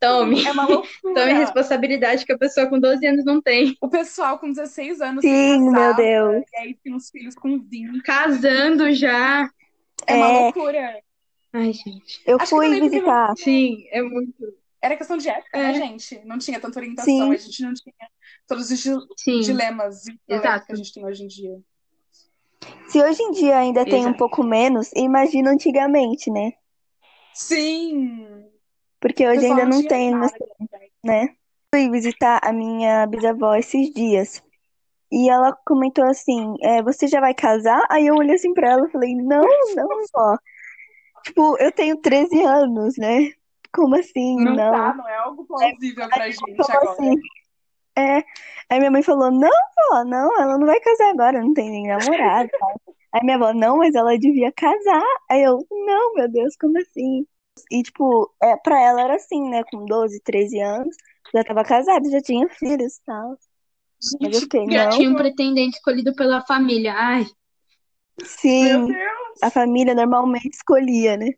Tome, 0.00 0.44
É 0.44 0.50
uma 0.52 0.66
loucura. 0.66 1.14
tome 1.14 1.32
responsabilidade 1.34 2.26
que 2.26 2.32
a 2.32 2.38
pessoa 2.38 2.66
com 2.68 2.78
12 2.78 3.06
anos 3.06 3.24
não 3.24 3.40
tem. 3.40 3.76
O 3.80 3.88
pessoal 3.88 4.38
com 4.38 4.50
16 4.50 5.00
anos 5.00 5.22
Sim, 5.22 5.62
meu 5.62 5.72
casava, 5.72 5.96
Deus. 6.02 6.42
e 6.52 6.56
aí 6.56 6.74
tem 6.82 6.94
uns 6.94 7.08
filhos 7.10 7.34
com 7.34 7.58
20. 7.60 8.02
Casando 8.02 8.92
já. 8.92 9.48
É 10.06 10.14
uma 10.14 10.26
É. 10.28 10.40
loucura. 10.40 11.00
Ai, 11.52 11.72
gente. 11.72 12.20
Eu 12.26 12.36
Acho 12.36 12.44
que 12.44 12.50
fui 12.56 12.68
porque 12.68 12.88
visitar. 12.88 13.34
Sim, 13.36 13.84
é 13.90 14.02
muito. 14.02 14.34
Era 14.82 14.96
questão 14.96 15.16
de 15.18 15.28
época, 15.28 15.58
É. 15.58 15.62
né, 15.62 15.74
gente? 15.74 16.20
Não 16.24 16.38
tinha 16.38 16.58
tanta 16.58 16.78
orientação, 16.78 17.12
Sim. 17.14 17.32
a 17.32 17.36
gente 17.36 17.62
não 17.62 17.74
tinha 17.74 17.94
todos 18.48 18.70
os 18.70 18.78
dil- 18.80 19.06
Sim. 19.16 19.40
dilemas 19.40 20.02
Exato. 20.26 20.66
que 20.66 20.72
a 20.72 20.76
gente 20.76 20.92
tem 20.94 21.04
hoje 21.04 21.22
em 21.24 21.26
dia. 21.26 21.58
Se 22.90 23.00
hoje 23.00 23.22
em 23.22 23.30
dia 23.30 23.56
ainda 23.56 23.84
tem 23.84 24.04
um 24.04 24.12
pouco 24.12 24.42
menos, 24.42 24.90
imagina 24.96 25.50
antigamente, 25.50 26.28
né? 26.28 26.52
Sim! 27.32 28.44
Porque 29.00 29.26
hoje 29.26 29.46
ainda 29.46 29.64
não 29.64 29.82
tem, 29.86 30.10
nada, 30.10 30.34
né? 31.04 31.28
Fui 31.72 31.88
visitar 31.88 32.40
a 32.42 32.52
minha 32.52 33.06
bisavó 33.06 33.54
esses 33.54 33.94
dias. 33.94 34.42
E 35.10 35.30
ela 35.30 35.56
comentou 35.64 36.04
assim: 36.04 36.56
é, 36.62 36.82
Você 36.82 37.06
já 37.06 37.20
vai 37.20 37.32
casar? 37.32 37.86
Aí 37.88 38.08
eu 38.08 38.16
olhei 38.16 38.34
assim 38.34 38.52
pra 38.52 38.72
ela 38.72 38.88
e 38.88 38.90
falei: 38.90 39.14
Não, 39.14 39.46
não, 39.76 39.88
vó. 40.12 40.36
Tipo, 41.24 41.56
eu 41.58 41.70
tenho 41.70 41.96
13 41.96 42.42
anos, 42.42 42.96
né? 42.98 43.30
Como 43.72 43.94
assim? 43.94 44.36
Não, 44.36 44.56
Não. 44.56 44.72
tá, 44.72 44.94
não 44.94 45.08
é 45.08 45.16
algo 45.16 45.44
plausível 45.44 46.08
pra 46.08 46.28
gente 46.28 46.60
agora. 46.60 46.90
assim? 46.90 47.14
É. 47.96 48.18
Aí 48.68 48.78
minha 48.78 48.90
mãe 48.90 49.02
falou: 49.02 49.30
Não, 49.30 49.50
vó, 49.90 50.04
não, 50.04 50.40
ela 50.40 50.58
não 50.58 50.66
vai 50.66 50.80
casar 50.80 51.10
agora, 51.10 51.40
não 51.40 51.52
tem 51.52 51.70
nem 51.70 51.86
namorado. 51.86 52.48
tal. 52.58 52.80
Aí 53.14 53.20
minha 53.22 53.36
avó: 53.36 53.52
Não, 53.52 53.78
mas 53.78 53.94
ela 53.94 54.18
devia 54.18 54.52
casar. 54.52 55.02
Aí 55.30 55.42
eu: 55.42 55.58
Não, 55.70 56.14
meu 56.14 56.28
Deus, 56.30 56.56
como 56.56 56.78
assim? 56.78 57.26
E, 57.70 57.82
tipo, 57.82 58.32
é, 58.42 58.56
pra 58.58 58.80
ela 58.80 59.02
era 59.02 59.16
assim, 59.16 59.48
né? 59.50 59.62
Com 59.70 59.84
12, 59.84 60.20
13 60.22 60.60
anos, 60.60 60.96
já 61.34 61.44
tava 61.44 61.64
casada, 61.64 62.08
já 62.10 62.20
tinha 62.20 62.48
filhos 62.48 62.96
e 62.96 63.02
tal. 63.04 63.36
Mas 64.20 64.32
eu 64.34 64.40
fiquei, 64.40 64.66
Já 64.66 64.88
não. 64.88 64.96
tinha 64.96 65.10
um 65.10 65.14
pretendente 65.14 65.76
escolhido 65.76 66.14
pela 66.14 66.40
família. 66.46 66.94
Ai, 66.94 67.26
Meu 68.18 68.26
Sim, 68.26 68.86
Deus! 68.86 69.38
a 69.42 69.50
família 69.50 69.94
normalmente 69.94 70.54
escolhia, 70.54 71.16
né? 71.16 71.30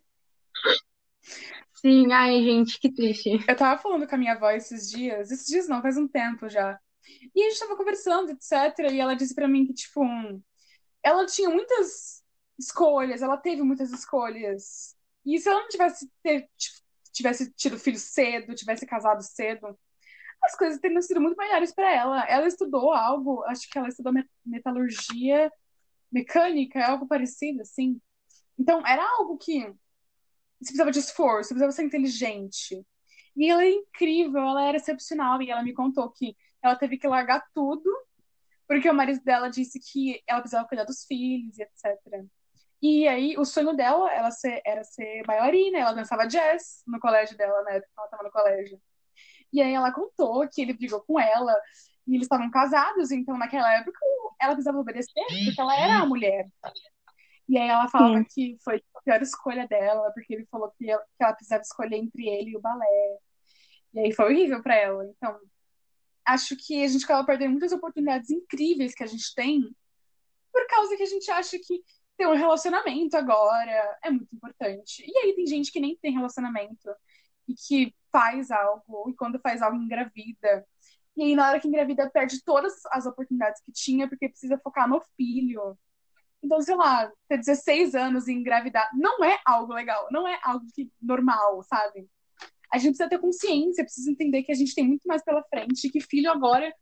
Sim, 1.85 2.13
ai, 2.13 2.43
gente, 2.43 2.79
que 2.79 2.93
triste. 2.93 3.31
Eu 3.49 3.57
tava 3.57 3.81
falando 3.81 4.07
com 4.07 4.15
a 4.15 4.19
minha 4.19 4.33
avó 4.35 4.51
esses 4.51 4.89
dias, 4.91 5.31
esses 5.31 5.47
dias 5.47 5.69
não, 5.69 5.83
faz 5.83 5.97
um 5.97 6.09
tempo 6.09 6.49
já. 6.49 6.79
E 7.35 7.43
a 7.45 7.51
gente 7.51 7.61
tava 7.61 7.77
conversando, 7.77 8.31
etc. 8.33 8.93
E 8.93 9.01
ela 9.01 9.15
disse 9.17 9.35
pra 9.35 9.49
mim 9.49 9.67
que, 9.67 9.75
tipo, 9.75 10.03
ela 11.03 11.27
tinha 11.27 11.49
muitas 11.51 12.23
escolhas, 12.59 13.23
ela 13.23 13.37
teve 13.37 13.63
muitas 13.63 13.91
escolhas. 13.93 14.97
E 15.25 15.39
se 15.39 15.49
ela 15.49 15.61
não 15.61 15.69
tivesse, 15.69 16.11
ter- 16.23 16.49
tivesse 17.13 17.53
tido 17.55 17.79
filho 17.79 17.99
cedo, 17.99 18.55
tivesse 18.55 18.87
casado 18.87 19.23
cedo, 19.23 19.79
as 20.45 20.57
coisas 20.57 20.81
teriam 20.81 21.03
sido 21.03 21.21
muito 21.21 21.37
melhores 21.37 21.75
pra 21.75 21.91
ela. 21.93 22.25
Ela 22.29 22.49
estudou 22.49 22.93
algo, 22.93 23.45
acho 23.45 23.69
que 23.71 23.79
ela 23.79 23.89
estudou 23.89 24.13
me- 24.13 24.29
metalurgia 24.45 25.53
mecânica, 26.13 26.85
algo 26.87 27.07
parecido, 27.09 27.63
assim. 27.63 28.01
Então, 28.59 28.87
era 28.87 29.03
algo 29.19 29.39
que 29.39 29.73
você 30.65 30.71
precisava 30.71 30.91
de 30.91 30.99
esforço, 30.99 31.49
você 31.49 31.55
precisava 31.55 31.73
ser 31.73 31.83
inteligente. 31.85 32.85
E 33.37 33.51
ela 33.51 33.65
é 33.65 33.71
incrível, 33.71 34.41
ela 34.43 34.65
era 34.65 34.77
excepcional. 34.77 35.41
E 35.43 35.51
ela 35.51 35.63
me 35.63 35.73
contou 35.73 36.11
que 36.11 36.37
ela 36.63 36.77
teve 36.77 36.99
que 36.99 37.07
largar 37.09 37.43
tudo, 37.55 37.91
porque 38.69 38.89
o 38.89 38.95
marido 38.95 39.23
dela 39.25 39.49
disse 39.49 39.81
que 39.81 40.23
ela 40.27 40.41
precisava 40.41 40.69
cuidar 40.69 40.85
dos 40.85 41.05
filhos 41.05 41.59
e 41.59 41.63
etc. 41.63 42.25
E 42.81 43.07
aí, 43.07 43.37
o 43.39 43.45
sonho 43.45 43.75
dela 43.75 44.13
ela 44.13 44.31
ser- 44.31 44.61
era 44.65 44.83
ser 44.83 45.23
bailarina, 45.25 45.79
ela 45.79 45.93
dançava 45.93 46.27
jazz 46.27 46.83
no 46.87 46.99
colégio 46.99 47.37
dela, 47.37 47.63
né? 47.63 47.77
Ela 47.77 48.05
estava 48.07 48.23
no 48.23 48.31
colégio. 48.31 48.81
E 49.53 49.61
aí 49.63 49.73
ela 49.73 49.93
contou 49.93 50.49
que 50.49 50.63
ele 50.63 50.73
brigou 50.73 51.01
com 51.03 51.21
ela, 51.21 51.55
e 52.07 52.15
eles 52.15 52.25
estavam 52.25 52.51
casados, 52.51 53.13
então 53.13 53.39
naquela 53.39 53.73
época 53.75 53.99
ela 54.41 54.55
precisava 54.55 54.79
obedecer, 54.79 55.25
porque 55.45 55.61
ela 55.61 55.77
era 55.77 55.99
a 56.01 56.07
mulher. 56.07 56.49
E 57.49 57.59
aí 57.59 57.69
ela 57.69 57.89
falava 57.89 58.19
Sim. 58.19 58.25
que 58.25 58.57
foi 58.63 58.83
a 58.95 59.01
pior 59.03 59.23
escolha 59.23 59.67
dela, 59.67 60.11
porque 60.13 60.35
ele 60.35 60.47
falou 60.47 60.73
que 60.79 60.89
ela, 60.89 61.03
que 61.03 61.25
ela 61.25 61.33
precisava 61.35 61.63
escolher 61.63 61.97
entre 61.97 62.29
ele 62.29 62.51
e 62.51 62.57
o 62.57 62.61
balé. 62.61 63.19
E 63.95 64.01
aí 64.01 64.13
foi 64.13 64.27
horrível 64.27 64.63
pra 64.63 64.75
ela. 64.75 65.05
Então, 65.05 65.39
acho 66.25 66.57
que 66.57 66.85
a 66.85 66.89
gente 66.89 67.05
acaba 67.05 67.27
perdendo 67.27 67.51
muitas 67.51 67.73
oportunidades 67.73 68.31
incríveis 68.31 68.95
que 68.95 69.03
a 69.03 69.07
gente 69.07 69.35
tem 69.35 69.75
por 70.53 70.67
causa 70.67 70.97
que 70.97 71.03
a 71.03 71.07
gente 71.07 71.31
acha 71.31 71.59
que 71.59 71.83
ter 72.17 72.27
um 72.27 72.35
relacionamento 72.35 73.17
agora 73.17 73.99
é 74.03 74.11
muito 74.11 74.35
importante. 74.35 75.03
E 75.07 75.19
aí 75.19 75.35
tem 75.35 75.47
gente 75.47 75.73
que 75.73 75.81
nem 75.81 75.97
tem 75.97 76.13
relacionamento 76.13 76.91
e 77.49 77.55
que 77.55 77.95
faz 78.13 78.51
algo, 78.51 79.09
e 79.09 79.15
quando 79.15 79.41
faz 79.41 79.63
algo 79.63 79.77
engravida. 79.77 80.67
E 81.17 81.23
aí, 81.25 81.35
na 81.35 81.49
hora 81.49 81.61
que 81.61 81.67
engravida, 81.67 82.11
perde 82.11 82.43
todas 82.45 82.75
as 82.91 83.07
oportunidades 83.07 83.61
que 83.65 83.73
tinha, 83.73 84.09
porque 84.09 84.29
precisa 84.29 84.59
focar 84.59 84.89
no 84.89 85.01
filho. 85.17 85.77
Então, 86.43 86.61
sei 86.61 86.75
lá, 86.75 87.11
ter 87.29 87.39
16 87.39 87.95
anos 87.95 88.27
e 88.27 88.33
engravidar 88.33 88.91
não 88.95 89.23
é 89.25 89.39
algo 89.45 89.73
legal, 89.73 90.09
não 90.11 90.27
é 90.27 90.39
algo 90.43 90.67
que, 90.75 90.91
normal, 91.01 91.63
sabe? 91.63 92.09
A 92.71 92.79
gente 92.79 92.97
precisa 92.97 93.09
ter 93.09 93.19
consciência, 93.19 93.85
precisa 93.85 94.11
entender 94.11 94.43
que 94.43 94.51
a 94.51 94.55
gente 94.55 94.75
tem 94.75 94.87
muito 94.87 95.07
mais 95.07 95.23
pela 95.23 95.43
frente 95.45 95.87
e 95.87 95.91
que 95.91 96.01
filho 96.01 96.31
agora 96.31 96.75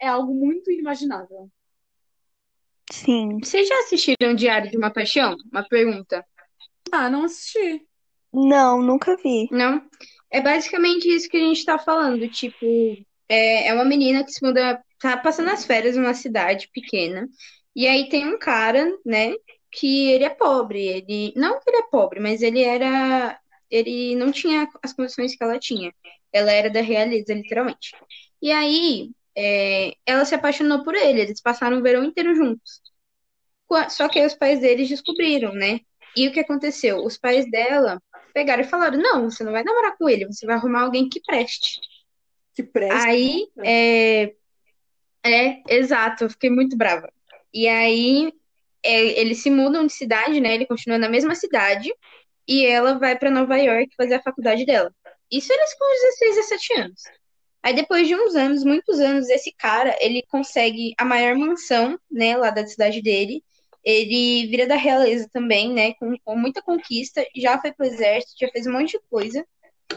é 0.00 0.08
algo 0.08 0.34
muito 0.34 0.70
inimaginável. 0.70 1.50
Sim. 2.90 3.38
Vocês 3.42 3.68
já 3.68 3.78
assistiram 3.80 4.34
Diário 4.34 4.70
de 4.70 4.76
uma 4.76 4.90
Paixão? 4.90 5.36
Uma 5.50 5.66
pergunta. 5.66 6.24
Ah, 6.90 7.08
não 7.08 7.24
assisti. 7.24 7.86
Não, 8.32 8.80
nunca 8.80 9.16
vi. 9.16 9.48
Não? 9.50 9.82
É 10.30 10.40
basicamente 10.40 11.08
isso 11.08 11.28
que 11.28 11.36
a 11.36 11.40
gente 11.40 11.64
tá 11.64 11.78
falando. 11.78 12.28
Tipo, 12.28 12.66
é, 13.28 13.68
é 13.68 13.74
uma 13.74 13.84
menina 13.84 14.24
que 14.24 14.32
se 14.32 14.44
muda, 14.44 14.82
tá 14.98 15.16
passando 15.16 15.50
as 15.50 15.64
férias 15.64 15.96
numa 15.96 16.14
cidade 16.14 16.68
pequena. 16.72 17.28
E 17.74 17.86
aí 17.86 18.08
tem 18.08 18.26
um 18.26 18.38
cara, 18.38 18.86
né, 19.04 19.34
que 19.70 20.10
ele 20.10 20.24
é 20.24 20.30
pobre. 20.30 20.86
Ele, 20.86 21.32
não 21.36 21.58
que 21.60 21.70
ele 21.70 21.78
é 21.78 21.88
pobre, 21.90 22.20
mas 22.20 22.42
ele 22.42 22.62
era, 22.62 23.38
ele 23.70 24.14
não 24.16 24.30
tinha 24.30 24.68
as 24.82 24.92
condições 24.92 25.34
que 25.36 25.42
ela 25.42 25.58
tinha. 25.58 25.92
Ela 26.32 26.52
era 26.52 26.70
da 26.70 26.80
realeza, 26.80 27.34
literalmente. 27.34 27.94
E 28.40 28.50
aí, 28.50 29.10
é, 29.36 29.94
ela 30.06 30.24
se 30.24 30.34
apaixonou 30.34 30.82
por 30.82 30.94
ele. 30.94 31.22
Eles 31.22 31.40
passaram 31.40 31.78
o 31.78 31.82
verão 31.82 32.04
inteiro 32.04 32.34
juntos. 32.34 32.80
Só 33.88 34.08
que 34.08 34.18
aí 34.18 34.26
os 34.26 34.34
pais 34.34 34.60
deles 34.60 34.88
descobriram, 34.88 35.54
né? 35.54 35.80
E 36.16 36.28
o 36.28 36.32
que 36.32 36.40
aconteceu? 36.40 36.98
Os 36.98 37.16
pais 37.16 37.50
dela 37.50 38.02
pegaram 38.34 38.62
e 38.62 38.68
falaram: 38.68 38.98
não, 38.98 39.30
você 39.30 39.42
não 39.42 39.52
vai 39.52 39.64
namorar 39.64 39.96
com 39.96 40.08
ele, 40.08 40.26
você 40.26 40.46
vai 40.46 40.56
arrumar 40.56 40.82
alguém 40.82 41.08
que 41.08 41.20
preste. 41.22 41.80
Que 42.54 42.62
preste. 42.62 43.06
Aí, 43.06 43.48
é, 43.64 44.34
é, 45.24 45.62
exato, 45.68 46.24
eu 46.24 46.30
fiquei 46.30 46.50
muito 46.50 46.76
brava. 46.76 47.10
E 47.52 47.68
aí, 47.68 48.32
é, 48.82 49.20
eles 49.20 49.42
se 49.42 49.50
mudam 49.50 49.86
de 49.86 49.92
cidade, 49.92 50.40
né? 50.40 50.54
Ele 50.54 50.66
continua 50.66 50.98
na 50.98 51.08
mesma 51.08 51.34
cidade 51.34 51.92
e 52.46 52.66
ela 52.66 52.98
vai 52.98 53.18
para 53.18 53.30
Nova 53.30 53.56
York 53.56 53.94
fazer 53.96 54.14
a 54.14 54.22
faculdade 54.22 54.64
dela. 54.66 54.92
Isso 55.30 55.52
eles 55.52 55.74
com 55.74 55.86
16, 56.20 56.36
17 56.36 56.80
anos. 56.80 57.02
Aí 57.62 57.74
depois 57.74 58.08
de 58.08 58.14
uns 58.14 58.34
anos, 58.34 58.64
muitos 58.64 58.98
anos, 58.98 59.28
esse 59.28 59.52
cara, 59.52 59.96
ele 60.00 60.22
consegue 60.28 60.94
a 60.98 61.04
maior 61.04 61.36
mansão, 61.36 61.98
né, 62.10 62.36
lá 62.36 62.50
da 62.50 62.66
cidade 62.66 63.00
dele. 63.00 63.42
Ele 63.84 64.46
vira 64.48 64.66
da 64.66 64.74
realeza 64.74 65.28
também, 65.32 65.72
né, 65.72 65.94
com, 65.94 66.14
com 66.24 66.36
muita 66.36 66.60
conquista, 66.60 67.24
já 67.36 67.60
foi 67.60 67.72
pro 67.72 67.86
exército, 67.86 68.34
já 68.40 68.48
fez 68.50 68.66
um 68.66 68.72
monte 68.72 68.92
de 68.92 69.00
coisa. 69.08 69.46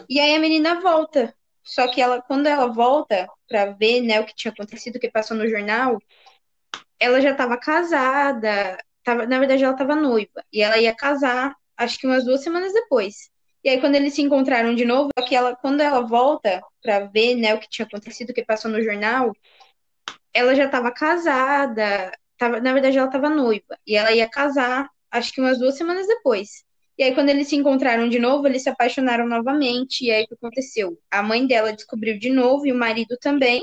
E 0.08 0.20
aí 0.20 0.34
a 0.34 0.38
menina 0.38 0.80
volta. 0.80 1.34
Só 1.64 1.88
que 1.88 2.00
ela, 2.00 2.22
quando 2.22 2.46
ela 2.46 2.68
volta 2.68 3.28
para 3.48 3.66
ver, 3.72 4.00
né, 4.00 4.20
o 4.20 4.24
que 4.24 4.34
tinha 4.34 4.52
acontecido, 4.52 4.96
o 4.96 5.00
que 5.00 5.10
passou 5.10 5.36
no 5.36 5.48
jornal, 5.48 5.98
ela 7.00 7.20
já 7.20 7.30
estava 7.30 7.56
casada, 7.56 8.78
tava, 9.04 9.26
na 9.26 9.38
verdade 9.38 9.62
ela 9.64 9.72
estava 9.72 9.94
noiva, 9.94 10.44
e 10.52 10.62
ela 10.62 10.78
ia 10.78 10.94
casar, 10.94 11.54
acho 11.76 11.98
que 11.98 12.06
umas 12.06 12.24
duas 12.24 12.42
semanas 12.42 12.72
depois. 12.72 13.30
E 13.64 13.68
aí, 13.68 13.80
quando 13.80 13.96
eles 13.96 14.14
se 14.14 14.22
encontraram 14.22 14.74
de 14.74 14.84
novo, 14.84 15.10
que 15.26 15.34
ela, 15.34 15.56
quando 15.56 15.80
ela 15.80 16.00
volta 16.00 16.62
para 16.80 17.00
ver 17.06 17.34
né, 17.34 17.54
o 17.54 17.58
que 17.58 17.68
tinha 17.68 17.84
acontecido, 17.84 18.30
o 18.30 18.34
que 18.34 18.44
passou 18.44 18.70
no 18.70 18.80
jornal, 18.80 19.32
ela 20.32 20.54
já 20.54 20.66
estava 20.66 20.92
casada, 20.92 22.12
tava, 22.38 22.60
na 22.60 22.72
verdade, 22.72 22.96
ela 22.96 23.08
estava 23.08 23.28
noiva, 23.28 23.76
e 23.86 23.96
ela 23.96 24.12
ia 24.12 24.28
casar, 24.28 24.88
acho 25.10 25.32
que 25.32 25.40
umas 25.40 25.58
duas 25.58 25.76
semanas 25.76 26.06
depois. 26.06 26.64
E 26.98 27.02
aí, 27.02 27.14
quando 27.14 27.28
eles 27.28 27.48
se 27.48 27.56
encontraram 27.56 28.08
de 28.08 28.18
novo, 28.18 28.46
eles 28.46 28.62
se 28.62 28.70
apaixonaram 28.70 29.26
novamente. 29.26 30.04
E 30.04 30.10
aí, 30.10 30.24
o 30.24 30.28
que 30.28 30.34
aconteceu? 30.34 30.98
A 31.10 31.22
mãe 31.22 31.46
dela 31.46 31.72
descobriu 31.72 32.18
de 32.18 32.30
novo, 32.30 32.66
e 32.66 32.72
o 32.72 32.74
marido 32.74 33.18
também. 33.20 33.62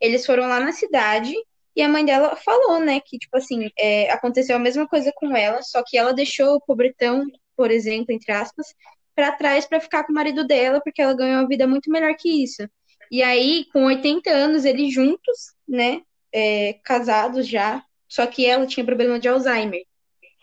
Eles 0.00 0.26
foram 0.26 0.48
lá 0.48 0.60
na 0.60 0.72
cidade, 0.72 1.34
e 1.76 1.82
a 1.82 1.88
mãe 1.88 2.04
dela 2.04 2.36
falou, 2.36 2.80
né, 2.80 3.00
que, 3.00 3.18
tipo 3.18 3.36
assim, 3.36 3.70
é, 3.78 4.10
aconteceu 4.10 4.56
a 4.56 4.60
mesma 4.60 4.86
coisa 4.86 5.12
com 5.14 5.36
ela, 5.36 5.62
só 5.62 5.82
que 5.84 5.96
ela 5.96 6.12
deixou 6.12 6.54
o 6.54 6.60
pobretão, 6.60 7.24
por 7.56 7.70
exemplo, 7.70 8.12
entre 8.14 8.32
aspas, 8.32 8.66
para 9.14 9.32
trás 9.32 9.66
para 9.66 9.80
ficar 9.80 10.04
com 10.04 10.12
o 10.12 10.14
marido 10.14 10.46
dela, 10.46 10.80
porque 10.82 11.02
ela 11.02 11.14
ganhou 11.14 11.40
uma 11.40 11.48
vida 11.48 11.66
muito 11.66 11.90
melhor 11.90 12.14
que 12.16 12.42
isso. 12.42 12.68
E 13.10 13.22
aí, 13.22 13.66
com 13.72 13.84
80 13.84 14.30
anos, 14.30 14.64
eles 14.64 14.92
juntos, 14.92 15.54
né, 15.68 16.00
é, 16.32 16.74
casados 16.84 17.46
já, 17.46 17.84
só 18.08 18.26
que 18.26 18.46
ela 18.46 18.66
tinha 18.66 18.84
problema 18.84 19.18
de 19.18 19.28
Alzheimer. 19.28 19.82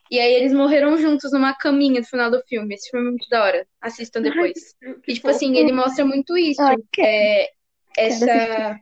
E 0.09 0.19
aí 0.19 0.33
eles 0.33 0.51
morreram 0.51 0.97
juntos 0.97 1.31
numa 1.31 1.53
caminha 1.53 2.01
no 2.01 2.05
final 2.05 2.29
do 2.29 2.43
filme. 2.45 2.75
Esse 2.75 2.89
filme 2.89 3.07
é 3.07 3.09
muito 3.11 3.29
da 3.29 3.43
hora. 3.43 3.67
Assistam 3.79 4.21
depois. 4.21 4.75
E, 5.07 5.13
tipo 5.13 5.29
assim, 5.29 5.55
ele 5.55 5.71
mostra 5.71 6.03
muito 6.03 6.37
isso. 6.37 6.61
É, 6.99 7.49
essa, 7.97 8.77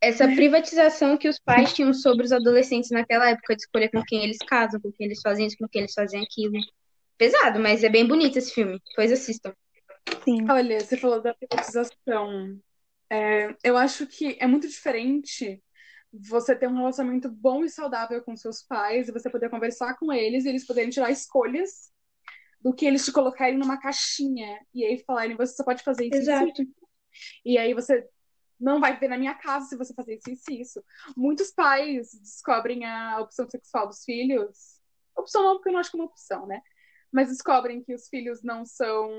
essa 0.00 0.26
privatização 0.26 1.16
que 1.18 1.28
os 1.28 1.38
pais 1.38 1.74
tinham 1.74 1.92
sobre 1.92 2.24
os 2.24 2.32
adolescentes 2.32 2.90
naquela 2.90 3.30
época, 3.30 3.54
de 3.54 3.62
escolher 3.62 3.90
com 3.90 4.02
quem 4.02 4.24
eles 4.24 4.38
casam, 4.38 4.80
com 4.80 4.90
quem 4.90 5.06
eles 5.06 5.20
fazem 5.20 5.46
isso, 5.46 5.56
com 5.58 5.68
quem 5.68 5.82
eles 5.82 5.92
fazem 5.92 6.22
aquilo 6.22 6.58
pesado, 7.18 7.60
mas 7.60 7.84
é 7.84 7.88
bem 7.90 8.06
bonito 8.06 8.38
esse 8.38 8.52
filme. 8.52 8.80
Depois 8.88 9.12
assistam. 9.12 9.52
Sim. 10.24 10.50
Olha, 10.50 10.80
você 10.80 10.96
falou 10.96 11.20
da 11.20 11.34
privatização. 11.34 12.58
É, 13.10 13.54
eu 13.62 13.76
acho 13.76 14.06
que 14.06 14.38
é 14.40 14.46
muito 14.46 14.66
diferente 14.66 15.62
você 16.12 16.56
ter 16.56 16.66
um 16.66 16.76
relacionamento 16.76 17.30
bom 17.30 17.62
e 17.62 17.68
saudável 17.68 18.22
com 18.22 18.34
seus 18.36 18.62
pais 18.62 19.08
e 19.08 19.12
você 19.12 19.28
poder 19.28 19.50
conversar 19.50 19.96
com 19.98 20.12
eles 20.12 20.44
e 20.44 20.48
eles 20.48 20.66
poderem 20.66 20.90
tirar 20.90 21.10
escolhas 21.10 21.90
do 22.60 22.72
que 22.72 22.86
eles 22.86 23.04
te 23.04 23.12
colocarem 23.12 23.58
numa 23.58 23.80
caixinha 23.80 24.58
e 24.74 24.84
aí 24.84 24.98
falarem, 25.06 25.36
você 25.36 25.54
só 25.54 25.64
pode 25.64 25.82
fazer 25.82 26.06
isso, 26.06 26.16
Exato. 26.16 26.62
isso. 26.62 26.72
E 27.44 27.58
aí 27.58 27.74
você 27.74 28.06
não 28.60 28.80
vai 28.80 28.98
ver 28.98 29.08
na 29.08 29.18
minha 29.18 29.34
casa 29.34 29.66
se 29.66 29.76
você 29.76 29.94
fazer 29.94 30.16
isso, 30.16 30.30
isso, 30.30 30.52
isso. 30.52 30.84
Muitos 31.16 31.50
pais 31.50 32.10
descobrem 32.20 32.84
a 32.84 33.20
opção 33.20 33.48
sexual 33.48 33.86
dos 33.86 34.04
filhos. 34.04 34.80
Opção 35.16 35.42
não, 35.42 35.54
porque 35.54 35.68
eu 35.68 35.72
não 35.72 35.80
acho 35.80 35.90
que 35.90 35.96
é 35.96 36.00
uma 36.00 36.06
opção, 36.06 36.46
né? 36.46 36.60
mas 37.12 37.28
descobrem 37.28 37.82
que 37.82 37.94
os 37.94 38.08
filhos 38.08 38.42
não 38.42 38.64
são. 38.64 39.10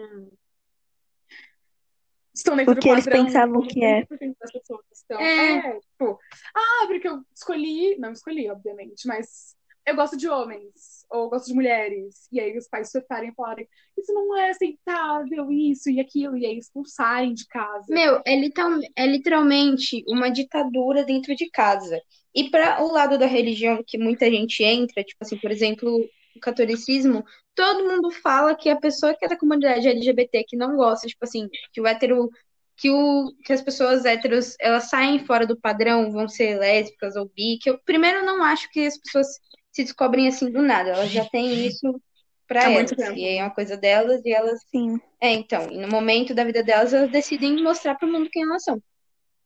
Estão 2.34 2.56
dentro 2.56 2.74
o 2.74 2.76
que 2.78 2.88
do 2.88 2.94
eles 2.94 3.06
padrão. 3.06 3.26
pensavam 3.26 3.62
que 3.68 3.84
é. 3.84 4.06
Das 4.40 4.52
pessoas 4.52 4.86
estão. 4.94 5.20
É. 5.20 5.58
é, 5.58 5.80
tipo, 5.80 6.20
ah, 6.56 6.86
porque 6.88 7.08
eu 7.08 7.22
escolhi. 7.36 7.98
Não 7.98 8.14
escolhi, 8.14 8.50
obviamente, 8.50 9.06
mas 9.06 9.56
eu 9.86 9.96
gosto 9.96 10.16
de 10.18 10.28
homens, 10.28 11.06
ou 11.10 11.30
gosto 11.30 11.48
de 11.48 11.54
mulheres. 11.54 12.28
E 12.32 12.40
aí 12.40 12.58
os 12.58 12.68
pais 12.68 12.92
surtarem 12.92 13.30
e 13.30 13.34
falarem, 13.34 13.68
isso 13.98 14.14
não 14.14 14.36
é 14.38 14.50
aceitável, 14.50 15.52
isso 15.52 15.90
e 15.90 16.00
aquilo, 16.00 16.38
e 16.38 16.46
aí 16.46 16.58
expulsarem 16.58 17.34
de 17.34 17.46
casa. 17.48 17.86
Meu, 17.90 18.22
é, 18.26 18.36
literal, 18.36 18.80
é 18.96 19.06
literalmente 19.06 20.04
uma 20.08 20.30
ditadura 20.30 21.04
dentro 21.04 21.36
de 21.36 21.50
casa. 21.50 22.02
E 22.34 22.50
para 22.50 22.84
o 22.84 22.92
lado 22.92 23.18
da 23.18 23.26
religião 23.26 23.84
que 23.86 23.98
muita 23.98 24.30
gente 24.30 24.64
entra, 24.64 25.04
tipo 25.04 25.22
assim, 25.22 25.38
por 25.38 25.52
exemplo, 25.52 25.98
o 26.36 26.40
catolicismo, 26.40 27.26
todo 27.54 27.90
mundo 27.90 28.10
fala 28.10 28.56
que 28.56 28.70
a 28.70 28.80
pessoa 28.80 29.14
que 29.14 29.26
é 29.26 29.28
da 29.28 29.38
comunidade 29.38 29.88
LGBT 29.88 30.46
que 30.48 30.56
não 30.56 30.78
gosta, 30.78 31.08
tipo 31.08 31.24
assim, 31.26 31.50
que 31.74 31.82
o 31.82 31.88
hétero 31.88 32.30
que, 32.78 32.90
o, 32.90 33.32
que 33.46 33.54
as 33.54 33.62
pessoas 33.62 34.06
héteros 34.06 34.56
elas 34.60 34.86
saem 34.86 35.24
fora 35.26 35.46
do 35.46 35.60
padrão, 35.60 36.12
vão 36.12 36.28
ser 36.28 36.58
lésbicas 36.58 37.16
ou 37.16 37.30
bi, 37.36 37.60
que 37.62 37.70
eu 37.70 37.78
primeiro 37.86 38.26
não 38.26 38.42
acho 38.44 38.72
que 38.72 38.88
as 38.88 38.98
pessoas 38.98 39.28
se 39.72 39.84
descobrem 39.84 40.28
assim 40.28 40.52
do 40.52 40.62
nada, 40.62 40.92
elas 40.92 41.10
já 41.10 41.26
têm 41.26 41.66
isso 41.66 42.02
para 42.48 42.70
elas, 42.70 42.92
e 43.16 43.26
é 43.26 43.42
uma 43.42 43.50
coisa 43.50 43.78
delas 43.78 44.22
e 44.26 44.34
elas 44.34 44.60
Sim. 44.70 45.00
É, 45.22 45.32
então, 45.32 45.70
e 45.72 45.78
no 45.78 45.88
momento 45.88 46.36
da 46.36 46.44
vida 46.44 46.62
delas 46.62 46.94
elas 46.94 47.10
decidem 47.10 47.64
mostrar 47.64 47.96
pro 47.96 48.12
mundo 48.12 48.30
quem 48.30 48.44
elas 48.44 48.64
são. 48.64 48.82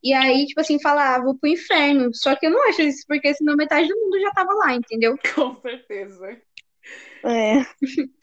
E 0.04 0.14
aí, 0.14 0.46
tipo 0.46 0.62
assim, 0.62 0.80
falar, 0.80 1.16
ah, 1.16 1.24
vou 1.24 1.36
pro 1.36 1.50
inferno. 1.50 2.14
Só 2.14 2.36
que 2.36 2.46
eu 2.46 2.52
não 2.52 2.70
acho 2.70 2.82
isso, 2.84 3.04
porque 3.08 3.34
senão 3.34 3.56
metade 3.56 3.88
do 3.88 4.00
mundo 4.00 4.20
já 4.20 4.32
tava 4.32 4.54
lá, 4.54 4.76
entendeu? 4.76 5.18
Com 5.34 5.56
certeza. 5.62 6.40
É. 7.24 7.66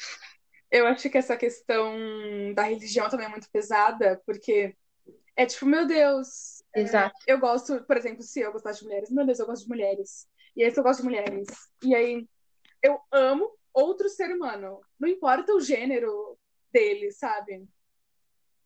Eu 0.70 0.86
acho 0.86 1.10
que 1.10 1.18
essa 1.18 1.36
questão 1.36 1.94
da 2.54 2.62
religião 2.62 3.06
também 3.10 3.26
é 3.26 3.28
muito 3.28 3.46
pesada, 3.50 4.22
porque 4.24 4.74
é 5.36 5.44
tipo, 5.44 5.66
meu 5.66 5.86
Deus, 5.86 6.62
é, 6.74 6.80
Exato. 6.80 7.14
eu 7.26 7.38
gosto, 7.38 7.84
por 7.84 7.94
exemplo, 7.94 8.22
se 8.22 8.40
eu 8.40 8.50
gostar 8.50 8.72
de 8.72 8.82
mulheres, 8.82 9.10
meu 9.10 9.26
Deus, 9.26 9.38
eu 9.38 9.44
gosto 9.44 9.64
de 9.64 9.68
mulheres. 9.68 10.26
E 10.56 10.64
aí, 10.64 10.70
se 10.70 10.78
eu 10.78 10.84
gosto 10.84 11.00
de 11.00 11.06
mulheres, 11.06 11.46
e 11.82 11.94
aí 11.94 12.26
eu 12.82 12.98
amo 13.10 13.50
outro 13.72 14.08
ser 14.08 14.34
humano, 14.34 14.80
não 14.98 15.08
importa 15.08 15.54
o 15.54 15.60
gênero 15.60 16.36
dele, 16.72 17.10
sabe? 17.10 17.66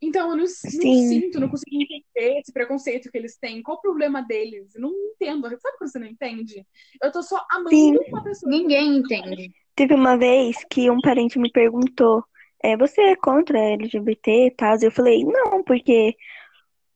Então, 0.01 0.31
eu 0.31 0.37
não, 0.37 0.45
não 0.45 0.47
sinto, 0.47 1.41
não 1.41 1.49
consigo 1.49 1.75
entender 1.75 2.39
esse 2.39 2.53
preconceito 2.53 3.11
que 3.11 3.17
eles 3.17 3.39
têm. 3.39 3.63
Qual 3.63 3.79
o 3.79 3.81
problema 3.81 4.21
deles? 4.21 4.75
Eu 4.75 4.83
não 4.83 4.91
entendo. 4.91 5.43
Sabe 5.43 5.79
quando 5.79 5.91
você 5.91 5.99
não 5.99 6.07
entende? 6.07 6.67
Eu 7.03 7.11
tô 7.11 7.23
só 7.23 7.45
amando 7.51 7.71
Sim. 7.71 7.97
uma 8.09 8.23
pessoa. 8.23 8.51
Ninguém 8.51 8.99
entende. 8.99 9.51
Teve 9.75 9.95
uma 9.95 10.17
vez 10.17 10.57
que 10.71 10.91
um 10.91 11.01
parente 11.01 11.39
me 11.39 11.51
perguntou: 11.51 12.23
é, 12.63 12.77
você 12.77 13.01
é 13.01 13.17
contra 13.17 13.59
LGBT 13.59 14.47
e 14.47 14.51
tal? 14.51 14.77
Eu 14.83 14.91
falei: 14.91 15.25
não, 15.25 15.63
porque 15.65 16.15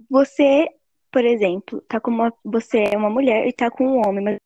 você, 0.08 0.68
por 1.10 1.24
exemplo, 1.24 1.80
tá 1.88 2.00
com 2.00 2.10
uma. 2.10 2.32
Você 2.44 2.84
é 2.92 2.96
uma 2.96 3.10
mulher 3.10 3.46
e 3.46 3.52
tá 3.52 3.70
com 3.70 3.86
um 3.86 4.06
homem, 4.06 4.22
mas. 4.22 4.38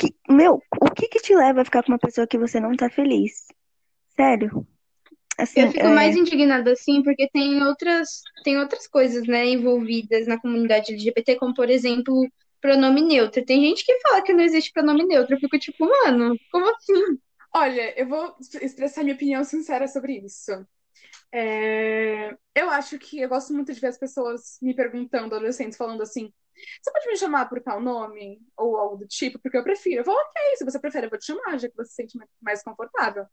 Que, 0.00 0.14
meu, 0.28 0.62
o 0.80 0.90
que 0.96 1.08
que 1.08 1.20
te 1.20 1.34
leva 1.34 1.60
a 1.60 1.64
ficar 1.64 1.82
com 1.82 1.92
uma 1.92 1.98
pessoa 1.98 2.26
que 2.26 2.38
você 2.38 2.58
não 2.58 2.74
tá 2.74 2.88
feliz? 2.88 3.46
Sério? 4.16 4.66
Assim, 5.38 5.60
Eu 5.60 5.70
fico 5.72 5.86
é, 5.86 5.94
mais 5.94 6.16
indignada 6.16 6.72
assim, 6.72 7.02
porque 7.02 7.28
tem 7.32 7.62
outras, 7.62 8.22
tem 8.44 8.58
outras 8.58 8.86
coisas, 8.86 9.26
né, 9.26 9.46
envolvidas 9.46 10.26
na 10.26 10.40
comunidade 10.40 10.92
LGBT, 10.92 11.36
como 11.36 11.54
por 11.54 11.68
exemplo, 11.70 12.26
pronome 12.60 13.02
neutro. 13.02 13.44
Tem 13.44 13.60
gente 13.60 13.84
que 13.84 14.00
fala 14.00 14.22
que 14.22 14.32
não 14.32 14.44
existe 14.44 14.72
pronome 14.72 15.04
neutro. 15.04 15.34
Eu 15.36 15.40
fico 15.40 15.58
tipo, 15.58 15.86
mano, 15.86 16.36
como 16.50 16.66
assim? 16.74 17.18
Olha, 17.54 17.98
eu 18.00 18.08
vou 18.08 18.36
expressar 18.62 19.02
minha 19.02 19.14
opinião 19.14 19.44
sincera 19.44 19.88
sobre 19.88 20.18
isso. 20.24 20.52
É, 21.32 22.36
Eu 22.54 22.70
acho 22.70 22.98
que 22.98 23.20
eu 23.20 23.28
gosto 23.28 23.52
muito 23.54 23.72
de 23.72 23.80
ver 23.80 23.88
as 23.88 23.98
pessoas 23.98 24.58
me 24.62 24.74
perguntando, 24.74 25.34
adolescentes, 25.34 25.78
falando 25.78 26.02
assim: 26.02 26.32
Você 26.82 26.92
pode 26.92 27.06
me 27.08 27.16
chamar 27.16 27.48
por 27.48 27.60
tal 27.62 27.80
nome? 27.80 28.40
Ou 28.56 28.76
algo 28.76 28.96
do 28.96 29.06
tipo, 29.06 29.38
porque 29.38 29.56
eu 29.56 29.64
prefiro. 29.64 30.00
Eu 30.00 30.04
vou, 30.04 30.14
ok, 30.14 30.56
se 30.56 30.64
você 30.64 30.78
prefere, 30.78 31.06
eu 31.06 31.10
vou 31.10 31.18
te 31.18 31.26
chamar, 31.26 31.58
já 31.58 31.68
que 31.68 31.76
você 31.76 31.90
se 31.90 31.94
sente 31.94 32.18
mais 32.40 32.62
confortável. 32.62 33.26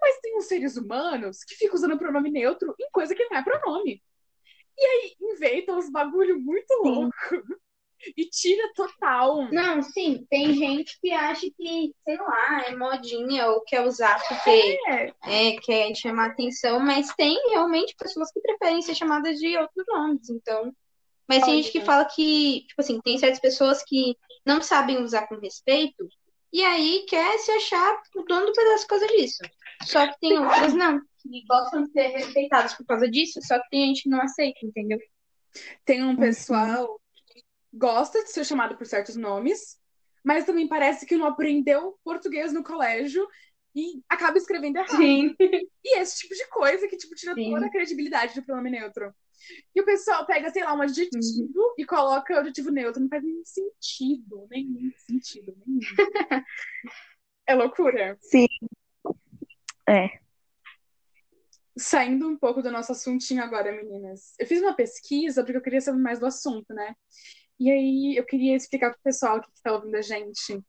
Mas 0.00 0.18
tem 0.20 0.36
uns 0.36 0.46
seres 0.46 0.76
humanos 0.76 1.44
que 1.44 1.54
ficam 1.54 1.74
usando 1.74 1.98
pronome 1.98 2.30
neutro 2.30 2.74
em 2.80 2.90
coisa 2.90 3.14
que 3.14 3.24
não 3.28 3.36
é 3.38 3.42
pronome. 3.44 4.02
E 4.76 4.84
aí 4.84 5.16
inventam 5.20 5.78
uns 5.78 5.90
bagulho 5.90 6.40
muito 6.40 6.72
louco. 6.82 7.12
E 8.16 8.28
tira 8.28 8.70
total. 8.74 9.50
Não, 9.50 9.82
sim, 9.82 10.26
tem 10.28 10.52
gente 10.54 10.98
que 11.00 11.10
acha 11.10 11.46
que, 11.56 11.94
sei 12.04 12.16
lá, 12.18 12.64
é 12.66 12.76
modinha 12.76 13.46
ou 13.48 13.62
quer 13.62 13.80
usar 13.86 14.22
porque 14.28 14.78
É, 14.88 15.12
é, 15.22 15.56
quer 15.60 15.94
chamar 15.94 16.30
atenção, 16.30 16.80
mas 16.80 17.14
tem 17.14 17.34
realmente 17.48 17.94
pessoas 17.96 18.30
que 18.30 18.40
preferem 18.40 18.82
ser 18.82 18.94
chamadas 18.94 19.38
de 19.38 19.56
outros 19.56 19.86
nomes, 19.88 20.28
então. 20.28 20.74
Mas 21.28 21.44
tem 21.44 21.62
gente 21.62 21.72
que 21.72 21.80
fala 21.80 22.04
que, 22.04 22.66
tipo 22.68 22.80
assim, 22.80 23.00
tem 23.00 23.18
certas 23.18 23.40
pessoas 23.40 23.82
que 23.82 24.16
não 24.44 24.60
sabem 24.60 25.02
usar 25.02 25.26
com 25.26 25.38
respeito 25.38 26.06
e 26.52 26.62
aí 26.62 27.04
quer 27.08 27.38
se 27.38 27.50
achar 27.50 28.00
o 28.14 28.22
dono 28.22 28.46
do 28.46 28.52
pedaço 28.52 28.84
por 28.84 28.90
causa 28.90 29.06
disso. 29.08 29.38
Só 29.84 30.06
que 30.06 30.20
tem 30.20 30.38
outras 30.38 30.74
não, 30.74 31.00
que 31.18 31.44
gostam 31.48 31.82
de 31.82 31.90
ser 31.90 32.08
respeitadas 32.08 32.74
por 32.74 32.86
causa 32.86 33.10
disso, 33.10 33.40
só 33.42 33.58
que 33.58 33.68
tem 33.70 33.86
gente 33.86 34.02
que 34.02 34.08
não 34.08 34.20
aceita, 34.20 34.58
entendeu? 34.62 34.98
tem 35.84 36.02
um 36.02 36.16
pessoal 36.16 37.00
que 37.26 37.42
gosta 37.72 38.22
de 38.22 38.30
ser 38.30 38.44
chamado 38.44 38.76
por 38.76 38.86
certos 38.86 39.16
nomes, 39.16 39.78
mas 40.22 40.44
também 40.44 40.66
parece 40.66 41.06
que 41.06 41.16
não 41.16 41.26
aprendeu 41.26 41.98
português 42.02 42.52
no 42.52 42.62
colégio 42.62 43.26
e 43.74 44.02
acaba 44.08 44.38
escrevendo 44.38 44.76
errado. 44.76 44.96
Sim. 44.96 45.34
E 45.86 45.98
esse 45.98 46.20
tipo 46.20 46.34
de 46.34 46.48
coisa 46.48 46.88
que, 46.88 46.96
tipo, 46.96 47.14
tira 47.14 47.34
Sim. 47.34 47.50
toda 47.50 47.66
a 47.66 47.70
credibilidade 47.70 48.34
do 48.34 48.42
pronome 48.42 48.70
neutro. 48.70 49.14
E 49.74 49.80
o 49.80 49.84
pessoal 49.84 50.26
pega, 50.26 50.50
sei 50.50 50.64
lá, 50.64 50.74
um 50.74 50.82
adjetivo 50.82 51.74
e 51.78 51.84
coloca 51.84 52.34
o 52.34 52.38
adjetivo 52.38 52.70
neutro. 52.70 53.00
Não 53.00 53.08
faz 53.08 53.22
nenhum 53.22 53.44
sentido. 53.44 54.46
Nenhum 54.50 54.92
sentido. 54.96 55.54
Nenhum. 55.66 55.80
é 57.46 57.54
loucura. 57.54 58.16
Sim. 58.20 58.46
É. 59.88 60.18
Saindo 61.76 62.28
um 62.28 62.38
pouco 62.38 62.62
do 62.62 62.70
nosso 62.70 62.92
assuntinho 62.92 63.42
agora, 63.42 63.72
meninas. 63.72 64.34
Eu 64.38 64.46
fiz 64.46 64.60
uma 64.60 64.74
pesquisa 64.74 65.42
porque 65.42 65.56
eu 65.56 65.62
queria 65.62 65.80
saber 65.80 65.98
mais 65.98 66.20
do 66.20 66.26
assunto, 66.26 66.72
né? 66.72 66.94
E 67.58 67.70
aí 67.70 68.16
eu 68.16 68.24
queria 68.24 68.56
explicar 68.56 68.92
pro 68.92 69.02
pessoal 69.02 69.40
que 69.40 69.48
está 69.54 69.72
ouvindo 69.72 69.96
a 69.96 70.02
gente 70.02 70.62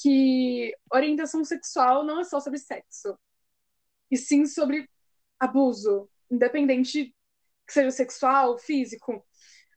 que 0.00 0.76
orientação 0.92 1.44
sexual 1.44 2.04
não 2.04 2.20
é 2.20 2.24
só 2.24 2.40
sobre 2.40 2.58
sexo, 2.58 3.16
e 4.10 4.16
sim 4.16 4.44
sobre 4.44 4.88
abuso, 5.38 6.08
independente 6.30 7.13
que 7.66 7.72
seja 7.72 7.90
sexual, 7.90 8.58
físico 8.58 9.24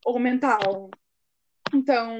ou 0.05 0.19
mental. 0.19 0.89
Então, 1.73 2.15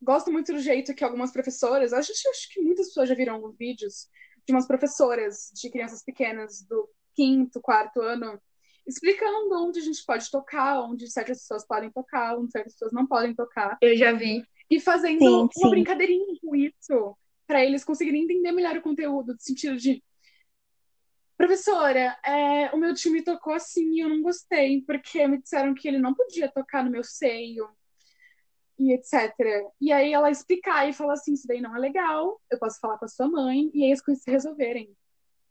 gosto 0.00 0.32
muito 0.32 0.52
do 0.52 0.58
jeito 0.58 0.94
que 0.94 1.04
algumas 1.04 1.32
professoras, 1.32 1.92
acho, 1.92 2.12
acho 2.12 2.52
que 2.52 2.62
muitas 2.62 2.88
pessoas 2.88 3.08
já 3.08 3.14
viram 3.14 3.34
alguns 3.34 3.56
vídeos 3.56 4.08
de 4.46 4.52
umas 4.52 4.66
professoras 4.66 5.50
de 5.54 5.70
crianças 5.70 6.02
pequenas 6.02 6.62
do 6.62 6.88
quinto, 7.14 7.60
quarto 7.60 8.00
ano, 8.00 8.40
explicando 8.86 9.54
onde 9.66 9.80
a 9.80 9.82
gente 9.82 10.04
pode 10.06 10.30
tocar, 10.30 10.80
onde 10.82 11.10
certas 11.10 11.40
pessoas 11.40 11.66
podem 11.66 11.90
tocar, 11.90 12.38
onde 12.38 12.52
certas 12.52 12.74
pessoas 12.74 12.92
não 12.92 13.06
podem 13.06 13.34
tocar, 13.34 13.76
Eu 13.82 13.96
já 13.96 14.12
vi. 14.12 14.44
e 14.70 14.80
fazendo 14.80 15.18
Sim, 15.18 15.28
uma 15.28 15.50
sim. 15.52 15.70
brincadeirinha 15.70 16.38
com 16.40 16.54
isso, 16.54 17.16
para 17.46 17.64
eles 17.64 17.84
conseguirem 17.84 18.22
entender 18.24 18.52
melhor 18.52 18.76
o 18.76 18.82
conteúdo, 18.82 19.32
no 19.32 19.40
sentido 19.40 19.76
de 19.76 20.02
Professora, 21.36 22.18
é, 22.24 22.70
o 22.74 22.78
meu 22.78 22.94
time 22.94 23.22
tocou 23.22 23.52
assim 23.52 23.84
e 23.92 24.00
eu 24.00 24.08
não 24.08 24.22
gostei, 24.22 24.82
porque 24.82 25.26
me 25.28 25.40
disseram 25.40 25.74
que 25.74 25.86
ele 25.86 25.98
não 25.98 26.14
podia 26.14 26.50
tocar 26.50 26.82
no 26.82 26.90
meu 26.90 27.04
seio 27.04 27.68
e 28.78 28.92
etc. 28.92 29.34
E 29.80 29.92
aí 29.92 30.12
ela 30.12 30.30
explicar 30.30 30.88
e 30.88 30.92
falar 30.92 31.14
assim, 31.14 31.34
isso 31.34 31.46
daí 31.46 31.60
não 31.60 31.76
é 31.76 31.78
legal, 31.78 32.40
eu 32.50 32.58
posso 32.58 32.80
falar 32.80 32.98
com 32.98 33.04
a 33.04 33.08
sua 33.08 33.28
mãe, 33.28 33.70
e 33.74 33.84
aí 33.84 33.92
as 33.92 34.00
coisas 34.00 34.22
se 34.22 34.30
resolverem. 34.30 34.96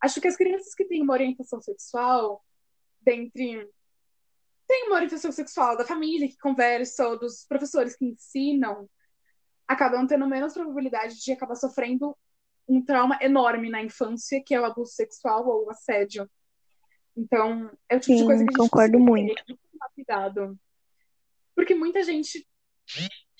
Acho 0.02 0.20
que 0.20 0.28
as 0.28 0.36
crianças 0.36 0.74
que 0.74 0.86
têm 0.86 1.02
uma 1.02 1.14
orientação 1.14 1.62
sexual, 1.62 2.44
dentre. 3.02 3.70
Tem 4.68 4.88
uma 4.88 4.96
orientação 4.96 5.32
sexual 5.32 5.78
da 5.78 5.86
família 5.86 6.28
que 6.28 6.38
conversa, 6.38 7.08
ou 7.08 7.20
dos 7.20 7.46
professores 7.46 7.96
que 7.96 8.06
ensinam, 8.06 8.90
acabam 9.68 10.06
tendo 10.08 10.28
menos 10.28 10.54
probabilidade 10.54 11.20
de 11.20 11.32
acabar 11.32 11.56
sofrendo 11.56 12.18
um 12.68 12.84
trauma 12.84 13.18
enorme 13.22 13.70
na 13.70 13.84
infância, 13.84 14.42
que 14.44 14.54
é 14.54 14.60
o 14.60 14.66
abuso 14.66 14.92
sexual 14.94 15.48
ou 15.48 15.66
o 15.66 15.70
assédio. 15.70 16.30
Então, 17.16 17.72
é 17.90 17.96
o 17.96 18.00
tipo 18.00 18.14
de 18.14 18.20
Sim, 18.20 18.26
coisa 18.26 18.44
que 18.44 18.50
a 18.50 18.52
gente 18.52 18.58
concordo 18.58 19.00
muito. 19.00 19.44
tomar 19.46 19.90
cuidado. 19.94 20.60
Porque 21.56 21.74
muita 21.74 22.04
gente 22.04 22.46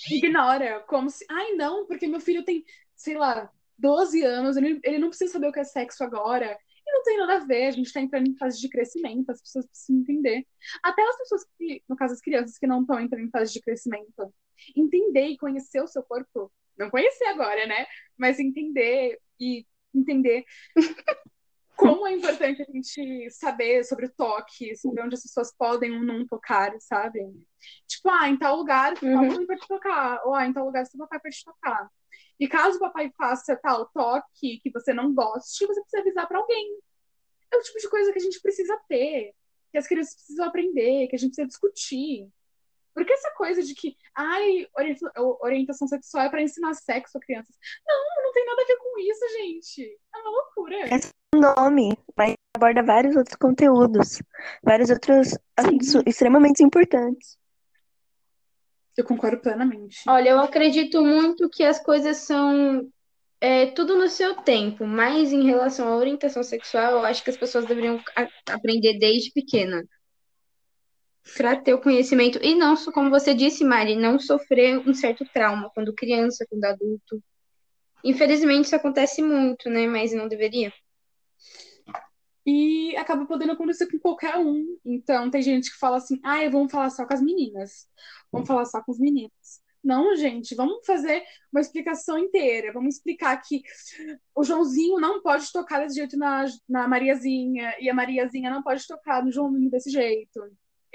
ignora, 0.10 0.82
como 0.88 1.10
se, 1.10 1.26
ai 1.30 1.54
não, 1.54 1.86
porque 1.86 2.08
meu 2.08 2.20
filho 2.20 2.44
tem, 2.44 2.64
sei 2.96 3.18
lá, 3.18 3.52
12 3.78 4.24
anos, 4.24 4.56
ele, 4.56 4.80
ele 4.84 4.98
não 4.98 5.10
precisa 5.10 5.34
saber 5.34 5.48
o 5.48 5.52
que 5.52 5.60
é 5.60 5.64
sexo 5.64 6.04
agora. 6.04 6.58
E 6.88 6.92
não 6.92 7.04
tem 7.04 7.18
nada 7.18 7.36
a 7.36 7.46
ver, 7.46 7.68
a 7.68 7.72
gente 7.72 7.92
tá 7.92 8.00
entrando 8.00 8.28
em 8.30 8.38
fase 8.38 8.60
de 8.62 8.70
crescimento, 8.70 9.30
as 9.32 9.42
pessoas 9.42 9.66
precisam 9.66 10.02
entender. 10.02 10.46
Até 10.84 11.02
as 11.02 11.18
pessoas 11.18 11.46
que, 11.58 11.84
no 11.90 11.96
caso 11.96 12.14
as 12.14 12.22
crianças 12.22 12.58
que 12.58 12.68
não 12.68 12.82
estão 12.82 13.00
entrando 13.00 13.26
em 13.26 13.32
fase 13.32 13.52
de 13.52 13.62
crescimento, 13.62 14.34
entender 14.76 15.28
e 15.28 15.38
conhecer 15.38 15.82
o 15.82 15.88
seu 15.88 16.04
corpo. 16.04 16.52
Não 16.78 16.90
conhecer 16.90 17.26
agora, 17.26 17.66
né? 17.66 17.86
Mas 18.18 18.40
entender 18.40 19.20
e 19.40 19.66
entender 19.94 20.46
como 21.76 22.08
é 22.08 22.14
importante 22.14 22.62
a 22.62 22.66
gente 22.66 23.30
saber 23.32 23.84
sobre 23.84 24.06
o 24.06 24.12
toque, 24.12 24.76
sobre 24.78 25.02
onde 25.02 25.16
as 25.16 25.24
pessoas 25.24 25.54
podem 25.56 25.92
ou 25.92 26.04
não 26.04 26.26
tocar, 26.26 26.74
sabe? 26.80 27.20
Tipo, 27.88 28.10
ah, 28.10 28.30
em 28.30 28.38
tal 28.38 28.58
lugar 28.58 28.94
Uhum. 29.02 29.14
tal 29.14 29.26
mãe 29.26 29.46
pode 29.46 29.68
tocar, 29.68 30.22
ou 30.26 30.34
ah, 30.34 30.46
em 30.46 30.54
tal 30.54 30.66
lugar 30.66 30.86
seu 30.86 30.98
papai 30.98 31.20
pode 31.20 31.44
tocar. 31.44 31.90
E 32.40 32.48
caso 32.48 32.78
o 32.78 32.80
papai 32.80 33.12
faça 33.18 33.56
tal 33.56 33.90
toque 33.94 34.60
que 34.62 34.72
você 34.72 34.94
não 34.94 35.14
goste, 35.14 35.66
você 35.66 35.82
precisa 35.82 36.02
avisar 36.02 36.28
pra 36.28 36.40
alguém. 36.40 36.80
É 37.52 37.58
o 37.58 37.62
tipo 37.62 37.80
de 37.80 37.90
coisa 37.90 38.12
que 38.12 38.20
a 38.20 38.22
gente 38.22 38.42
precisa 38.42 38.78
ter, 38.88 39.34
que 39.72 39.78
as 39.78 39.88
crianças 39.88 40.16
precisam 40.16 40.46
aprender, 40.46 41.08
que 41.08 41.16
a 41.16 41.20
gente 41.20 41.30
precisa 41.30 41.48
discutir. 41.48 42.30
Porque 42.96 43.12
essa 43.12 43.30
coisa 43.32 43.62
de 43.62 43.76
que, 43.76 43.96
ai, 44.16 44.66
orienta- 44.76 45.12
orientação 45.42 45.86
sexual 45.86 46.26
é 46.26 46.30
pra 46.30 46.42
ensinar 46.42 46.74
sexo 46.74 47.18
a 47.18 47.22
crianças. 47.22 47.56
Não, 47.86 48.24
não 48.24 48.32
tem 48.32 48.46
nada 48.46 48.62
a 48.62 48.66
ver 48.66 48.78
com 48.78 49.00
isso, 49.00 49.38
gente. 49.38 50.00
É 50.16 50.18
uma 50.20 50.32
loucura. 50.32 50.78
É 50.88 51.16
nome, 51.38 51.98
mas 52.16 52.34
aborda 52.56 52.82
vários 52.82 53.16
outros 53.18 53.36
conteúdos, 53.36 54.22
vários 54.64 54.90
outros 54.90 55.38
assuntos 55.58 55.94
extremamente 56.08 56.64
importantes. 56.64 57.38
Eu 58.96 59.04
concordo 59.04 59.40
plenamente. 59.40 60.00
Olha, 60.08 60.30
eu 60.30 60.40
acredito 60.40 61.04
muito 61.04 61.50
que 61.50 61.66
as 61.66 61.84
coisas 61.84 62.16
são 62.18 62.90
é, 63.42 63.66
tudo 63.72 63.98
no 63.98 64.08
seu 64.08 64.36
tempo, 64.36 64.86
mas 64.86 65.34
em 65.34 65.44
relação 65.44 65.90
à 65.90 65.98
orientação 65.98 66.42
sexual, 66.42 66.94
eu 66.94 67.06
acho 67.06 67.22
que 67.22 67.30
as 67.30 67.36
pessoas 67.36 67.66
deveriam 67.66 68.02
aprender 68.50 68.98
desde 68.98 69.34
pequena. 69.34 69.84
Para 71.38 71.56
ter 71.56 71.74
o 71.74 71.82
conhecimento 71.82 72.40
e 72.42 72.54
não, 72.54 72.76
como 72.94 73.10
você 73.10 73.34
disse, 73.34 73.64
Mari, 73.64 73.96
não 73.96 74.20
sofrer 74.20 74.78
um 74.88 74.94
certo 74.94 75.26
trauma 75.34 75.72
quando 75.74 75.94
criança, 75.94 76.46
quando 76.48 76.64
adulto. 76.66 77.22
Infelizmente 78.04 78.66
isso 78.66 78.76
acontece 78.76 79.22
muito, 79.22 79.70
né? 79.70 79.88
Mas 79.88 80.14
não 80.14 80.28
deveria. 80.28 80.72
E 82.46 82.96
acaba 82.98 83.26
podendo 83.26 83.54
acontecer 83.54 83.88
com 83.88 83.98
qualquer 83.98 84.38
um. 84.38 84.78
Então, 84.86 85.32
tem 85.32 85.42
gente 85.42 85.72
que 85.72 85.78
fala 85.78 85.98
assim: 85.98 86.20
ah, 86.24 86.48
vamos 86.48 86.72
falar 86.72 86.92
só 86.92 87.06
com 87.06 87.14
as 87.14 87.22
meninas. 87.22 87.88
Vamos 88.32 88.48
falar 88.48 88.66
só 88.66 88.82
com 88.84 88.92
os 88.92 89.00
meninos. 89.00 89.66
Não, 89.84 90.16
gente, 90.16 90.56
vamos 90.56 90.86
fazer 90.86 91.24
uma 91.52 91.62
explicação 91.62 92.18
inteira. 92.18 92.72
Vamos 92.72 92.96
explicar 92.96 93.36
que 93.38 93.62
o 94.36 94.44
Joãozinho 94.44 95.00
não 95.00 95.22
pode 95.22 95.52
tocar 95.52 95.80
desse 95.80 95.96
jeito 95.96 96.18
na, 96.18 96.46
na 96.68 96.88
Mariazinha, 96.88 97.76
e 97.80 97.90
a 97.90 97.94
Mariazinha 97.94 98.50
não 98.50 98.62
pode 98.64 98.86
tocar 98.88 99.24
no 99.24 99.32
Joãozinho 99.32 99.70
desse 99.70 99.90
jeito. 99.90 100.40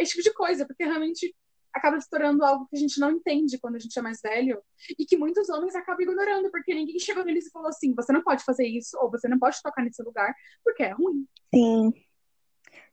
Esse 0.00 0.12
tipo 0.12 0.22
de 0.22 0.32
coisa, 0.32 0.66
porque 0.66 0.84
realmente 0.84 1.34
acaba 1.72 2.00
se 2.00 2.08
tornando 2.10 2.44
algo 2.44 2.66
que 2.66 2.76
a 2.76 2.80
gente 2.80 2.98
não 2.98 3.12
entende 3.12 3.58
quando 3.58 3.76
a 3.76 3.78
gente 3.78 3.96
é 3.96 4.02
mais 4.02 4.20
velho 4.20 4.60
e 4.98 5.04
que 5.04 5.16
muitos 5.16 5.48
homens 5.48 5.74
acabam 5.74 6.02
ignorando, 6.02 6.50
porque 6.50 6.74
ninguém 6.74 6.98
chegou 6.98 7.24
neles 7.24 7.46
e 7.46 7.50
falou 7.50 7.68
assim: 7.68 7.94
você 7.94 8.12
não 8.12 8.22
pode 8.22 8.44
fazer 8.44 8.66
isso, 8.66 8.96
ou 9.00 9.10
você 9.10 9.28
não 9.28 9.38
pode 9.38 9.60
tocar 9.62 9.82
nesse 9.84 10.02
lugar, 10.02 10.34
porque 10.64 10.82
é 10.82 10.90
ruim. 10.90 11.26
Sim. 11.54 11.92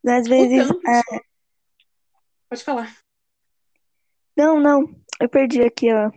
Às 0.05 0.27
vezes. 0.27 0.67
tanto. 0.67 0.81
ah, 0.85 1.21
Pode 2.49 2.63
falar. 2.63 2.97
não, 4.37 4.59
não. 4.59 5.03
Eu 5.19 5.27
perdi 5.27 5.61
aqui, 5.61 5.91
ó. 5.91 6.11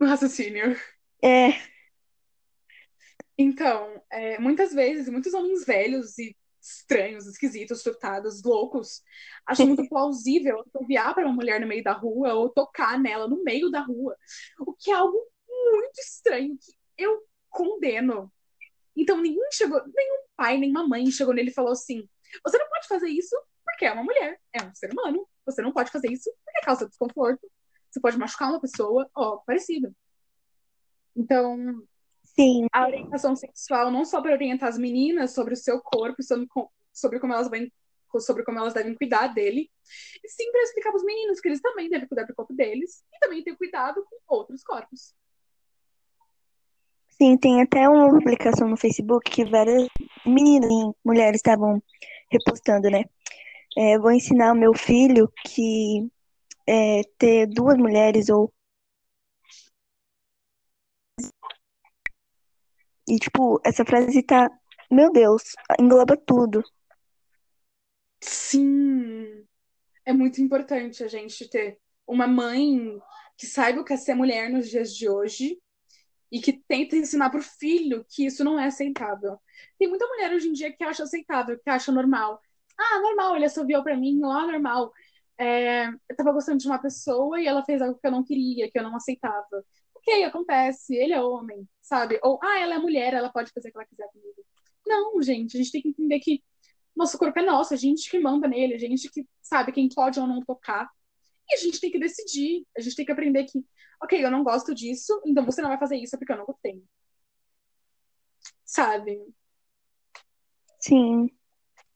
O 0.00 0.04
raciocínio. 0.04 0.76
É, 1.22 1.52
Então, 3.38 4.02
é, 4.10 4.38
muitas 4.38 4.72
vezes, 4.72 5.08
muitos 5.08 5.32
homens 5.34 5.64
velhos 5.64 6.18
e 6.18 6.36
estranhos, 6.62 7.26
esquisitos, 7.26 7.82
surtados, 7.82 8.42
loucos, 8.42 9.02
acham 9.44 9.66
muito 9.66 9.86
plausível 9.90 10.64
enviar 10.80 11.14
para 11.14 11.26
uma 11.26 11.34
mulher 11.34 11.60
no 11.60 11.66
meio 11.66 11.82
da 11.82 11.92
rua 11.92 12.34
ou 12.34 12.48
tocar 12.48 12.98
nela 12.98 13.26
no 13.26 13.42
meio 13.42 13.70
da 13.70 13.80
rua, 13.80 14.16
o 14.60 14.72
que 14.72 14.90
é 14.90 14.94
algo 14.94 15.18
muito 15.48 15.98
estranho 15.98 16.56
que 16.56 16.72
eu 16.96 17.22
condeno. 17.50 18.32
Então, 18.96 19.20
nenhum 19.20 19.48
chegou, 19.52 19.82
nenhum 19.86 20.24
pai, 20.36 20.58
nenhuma 20.58 20.86
mãe 20.86 21.10
chegou 21.10 21.34
nele 21.34 21.50
e 21.50 21.54
falou 21.54 21.72
assim: 21.72 22.08
você 22.44 22.58
não 22.58 22.68
pode 22.68 22.86
fazer 22.86 23.08
isso 23.08 23.36
porque 23.64 23.86
é 23.86 23.92
uma 23.92 24.04
mulher, 24.04 24.38
é 24.52 24.62
um 24.62 24.74
ser 24.74 24.92
humano. 24.92 25.26
Você 25.46 25.62
não 25.62 25.72
pode 25.72 25.90
fazer 25.90 26.10
isso 26.10 26.30
porque 26.44 26.60
causa 26.60 26.88
desconforto. 26.88 27.50
você 27.90 28.00
pode 28.00 28.18
machucar 28.18 28.50
uma 28.50 28.60
pessoa, 28.60 29.08
ó, 29.14 29.38
parecido. 29.38 29.94
Então, 31.16 31.82
Sim, 32.34 32.66
a 32.72 32.86
orientação 32.86 33.36
sexual 33.36 33.90
não 33.90 34.04
só 34.04 34.20
para 34.22 34.32
orientar 34.32 34.68
as 34.68 34.78
meninas 34.78 35.34
sobre 35.34 35.54
o 35.54 35.56
seu 35.56 35.80
corpo, 35.80 36.22
sobre, 36.22 36.46
sobre 36.92 37.20
como 37.20 37.32
elas 37.32 37.50
vão, 37.50 37.66
sobre 38.20 38.44
como 38.44 38.58
elas 38.58 38.74
devem 38.74 38.94
cuidar 38.94 39.28
dele, 39.28 39.70
e 40.24 40.28
sim 40.28 40.50
para 40.50 40.62
explicar 40.62 40.90
para 40.90 40.98
os 40.98 41.04
meninos 41.04 41.40
que 41.40 41.48
eles 41.48 41.60
também 41.60 41.90
devem 41.90 42.08
cuidar 42.08 42.24
do 42.24 42.34
corpo 42.34 42.54
deles 42.54 43.04
e 43.12 43.18
também 43.18 43.42
ter 43.42 43.56
cuidado 43.56 44.04
com 44.08 44.36
outros 44.36 44.62
corpos. 44.62 45.14
sim, 47.22 47.36
tem 47.36 47.62
até 47.62 47.88
uma 47.88 48.10
publicação 48.10 48.68
no 48.68 48.76
Facebook 48.76 49.30
que 49.30 49.44
várias 49.44 49.86
meninas 50.26 50.68
e 50.70 50.92
mulheres 51.04 51.36
estavam 51.36 51.80
repostando, 52.30 52.90
né? 52.90 53.04
É, 53.76 53.96
vou 53.98 54.10
ensinar 54.10 54.52
o 54.52 54.58
meu 54.58 54.74
filho 54.74 55.30
que 55.44 56.10
é, 56.66 57.02
ter 57.18 57.46
duas 57.46 57.78
mulheres 57.78 58.28
ou. 58.28 58.52
E, 63.08 63.18
tipo, 63.18 63.60
essa 63.64 63.84
frase 63.84 64.22
tá. 64.22 64.50
Meu 64.90 65.10
Deus, 65.10 65.42
engloba 65.80 66.16
tudo. 66.16 66.62
Sim, 68.20 69.44
é 70.04 70.12
muito 70.12 70.40
importante 70.40 71.02
a 71.02 71.08
gente 71.08 71.48
ter 71.48 71.78
uma 72.06 72.26
mãe 72.26 73.00
que 73.36 73.46
saiba 73.46 73.80
o 73.80 73.84
que 73.84 73.92
é 73.92 73.96
ser 73.96 74.14
mulher 74.14 74.50
nos 74.50 74.68
dias 74.68 74.94
de 74.94 75.08
hoje 75.08 75.58
e 76.30 76.40
que 76.40 76.52
tenta 76.52 76.96
ensinar 76.96 77.30
pro 77.30 77.42
filho 77.42 78.06
que 78.08 78.26
isso 78.26 78.44
não 78.44 78.58
é 78.58 78.66
aceitável. 78.66 79.38
Tem 79.78 79.88
muita 79.88 80.06
mulher 80.06 80.32
hoje 80.32 80.48
em 80.48 80.52
dia 80.52 80.72
que 80.72 80.84
acha 80.84 81.02
aceitável, 81.02 81.58
que 81.58 81.68
acha 81.70 81.92
normal. 81.92 82.40
Ah, 82.78 83.00
normal, 83.00 83.36
ele 83.36 83.44
assoviou 83.44 83.82
pra 83.82 83.96
mim, 83.96 84.20
ó, 84.24 84.46
normal. 84.46 84.92
É, 85.38 85.88
eu 85.88 86.16
tava 86.16 86.32
gostando 86.32 86.58
de 86.58 86.66
uma 86.66 86.80
pessoa 86.80 87.40
e 87.40 87.46
ela 87.46 87.64
fez 87.64 87.82
algo 87.82 87.98
que 87.98 88.06
eu 88.06 88.10
não 88.10 88.24
queria, 88.24 88.70
que 88.70 88.78
eu 88.78 88.82
não 88.82 88.96
aceitava. 88.96 89.64
Ok, 90.02 90.24
acontece, 90.24 90.96
ele 90.96 91.12
é 91.12 91.22
homem, 91.22 91.68
sabe? 91.80 92.18
Ou, 92.24 92.38
ah, 92.42 92.58
ela 92.58 92.74
é 92.74 92.78
mulher, 92.78 93.14
ela 93.14 93.30
pode 93.30 93.52
fazer 93.52 93.68
o 93.68 93.72
que 93.72 93.78
ela 93.78 93.86
quiser 93.86 94.08
comigo. 94.08 94.44
Não, 94.84 95.22
gente, 95.22 95.56
a 95.56 95.58
gente 95.58 95.70
tem 95.70 95.80
que 95.80 95.88
entender 95.88 96.18
que 96.18 96.42
nosso 96.94 97.16
corpo 97.16 97.38
é 97.38 97.42
nosso, 97.42 97.72
a 97.72 97.76
gente 97.76 98.10
que 98.10 98.18
manda 98.18 98.48
nele, 98.48 98.74
a 98.74 98.78
gente 98.78 99.08
que 99.10 99.24
sabe 99.40 99.70
quem 99.70 99.88
pode 99.88 100.18
ou 100.18 100.26
não 100.26 100.40
tocar. 100.40 100.90
E 101.48 101.54
a 101.54 101.58
gente 101.58 101.80
tem 101.80 101.90
que 101.90 102.00
decidir, 102.00 102.66
a 102.76 102.80
gente 102.80 102.96
tem 102.96 103.06
que 103.06 103.12
aprender 103.12 103.44
que, 103.44 103.64
ok, 104.02 104.24
eu 104.24 104.30
não 104.30 104.42
gosto 104.42 104.74
disso, 104.74 105.22
então 105.24 105.44
você 105.44 105.62
não 105.62 105.68
vai 105.68 105.78
fazer 105.78 105.96
isso 105.96 106.18
porque 106.18 106.32
eu 106.32 106.36
não 106.36 106.46
gostei. 106.46 106.82
Sabe? 108.64 109.22
Sim. 110.80 111.30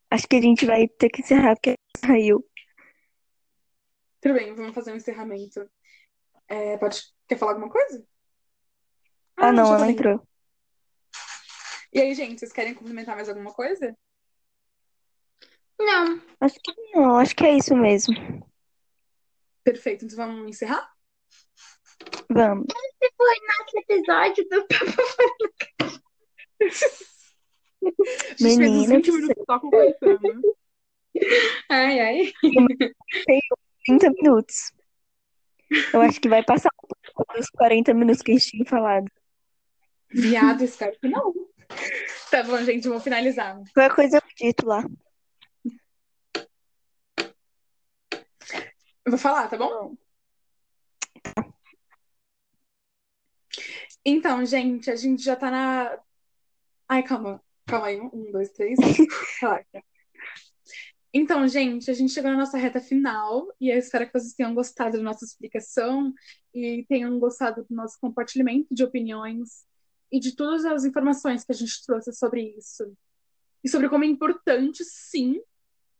Acho 0.09 0.27
que 0.27 0.37
a 0.37 0.41
gente 0.41 0.65
vai 0.65 0.87
ter 0.87 1.09
que 1.09 1.21
encerrar 1.21 1.55
porque 1.55 1.75
saiu. 1.97 2.45
Tudo 4.21 4.33
bem, 4.33 4.55
vamos 4.55 4.73
fazer 4.73 4.93
um 4.93 4.95
encerramento. 4.95 5.69
É, 6.47 6.77
pode... 6.77 7.01
Quer 7.27 7.37
falar 7.37 7.53
alguma 7.53 7.69
coisa? 7.69 8.05
Ah, 9.35 9.51
não, 9.51 9.65
já 9.65 9.75
ela 9.75 9.91
entrou. 9.91 10.27
E 11.93 11.99
aí, 11.99 12.13
gente, 12.15 12.39
vocês 12.39 12.53
querem 12.53 12.73
complementar 12.73 13.15
mais 13.15 13.29
alguma 13.29 13.53
coisa? 13.53 13.95
Não. 15.79 16.21
Acho 16.39 16.59
que 16.63 16.73
não, 16.93 17.17
acho 17.17 17.35
que 17.35 17.45
é 17.45 17.55
isso 17.57 17.75
mesmo. 17.75 18.15
Perfeito, 19.63 20.05
então 20.05 20.17
vamos 20.17 20.49
encerrar? 20.49 20.91
Vamos. 22.29 22.65
Esse 22.67 23.79
episódio 23.79 24.47
do 24.49 24.65
A 24.69 24.77
gente 26.63 26.77
fez 28.37 28.41
uns 28.41 28.57
Menina, 28.57 28.95
20 28.95 29.11
minutos 29.11 29.43
só 29.45 29.59
conversando. 29.59 30.57
Ai, 31.69 31.99
ai. 31.99 32.33
30 33.85 34.09
minutos. 34.11 34.71
Eu 35.93 36.01
acho 36.01 36.19
que 36.19 36.29
vai 36.29 36.43
passar 36.43 36.69
dos 37.35 37.49
40 37.49 37.93
minutos 37.93 38.21
que 38.21 38.31
a 38.31 38.33
gente 38.35 38.49
tinha 38.49 38.65
falado. 38.65 39.05
Viado, 40.09 40.63
espero 40.63 40.97
que 40.99 41.07
não. 41.07 41.33
Tá 42.31 42.43
bom, 42.43 42.57
gente, 42.63 42.87
vou 42.87 42.99
finalizar. 42.99 43.61
Qualquer 43.73 43.93
coisa 43.93 44.17
eu 44.17 44.21
dito 44.35 44.65
lá. 44.65 44.83
Eu 49.05 49.11
vou 49.11 49.17
falar, 49.17 49.47
tá 49.47 49.57
bom? 49.57 49.95
Então, 54.05 54.45
gente, 54.45 54.89
a 54.89 54.95
gente 54.95 55.21
já 55.21 55.35
tá 55.35 55.51
na. 55.51 55.99
Ai, 56.87 57.03
calma. 57.03 57.43
Calma 57.65 57.87
aí. 57.87 57.99
Um, 57.99 58.31
dois, 58.31 58.49
três. 58.51 58.77
Relaxa. 59.41 59.83
Então, 61.19 61.47
gente, 61.47 61.89
a 61.89 61.95
gente 61.95 62.13
chegou 62.13 62.29
na 62.29 62.37
nossa 62.37 62.59
reta 62.59 62.79
final 62.79 63.47
e 63.59 63.71
eu 63.73 63.77
espero 63.79 64.05
que 64.05 64.13
vocês 64.13 64.35
tenham 64.35 64.53
gostado 64.53 64.97
da 64.97 65.03
nossa 65.03 65.25
explicação 65.25 66.13
e 66.53 66.85
tenham 66.87 67.17
gostado 67.17 67.65
do 67.67 67.75
nosso 67.75 67.97
compartilhamento 67.99 68.67
de 68.69 68.83
opiniões 68.83 69.65
e 70.11 70.19
de 70.19 70.35
todas 70.35 70.63
as 70.63 70.85
informações 70.85 71.43
que 71.43 71.51
a 71.51 71.55
gente 71.55 71.83
trouxe 71.83 72.13
sobre 72.13 72.55
isso. 72.55 72.95
E 73.63 73.67
sobre 73.67 73.89
como 73.89 74.03
é 74.03 74.07
importante, 74.07 74.83
sim, 74.85 75.41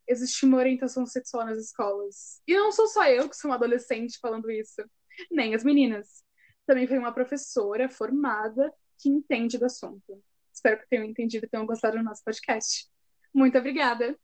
existir 0.07 0.45
uma 0.45 0.59
orientação 0.59 1.03
sexual 1.03 1.47
nas 1.47 1.57
escolas. 1.57 2.39
E 2.47 2.53
não 2.55 2.71
sou 2.71 2.85
só 2.85 3.03
eu 3.07 3.27
que 3.27 3.35
sou 3.35 3.49
uma 3.49 3.55
adolescente 3.55 4.19
falando 4.21 4.51
isso, 4.51 4.83
nem 5.31 5.55
as 5.55 5.63
meninas. 5.63 6.23
Também 6.67 6.85
foi 6.85 6.99
uma 6.99 7.11
professora 7.11 7.89
formada 7.89 8.71
que 8.99 9.09
entende 9.09 9.57
do 9.57 9.65
assunto. 9.65 10.23
Espero 10.53 10.79
que 10.79 10.87
tenham 10.87 11.05
entendido 11.05 11.47
e 11.47 11.49
tenham 11.49 11.65
gostado 11.65 11.97
do 11.97 12.03
nosso 12.03 12.23
podcast. 12.23 12.87
Muito 13.33 13.57
obrigada. 13.57 14.15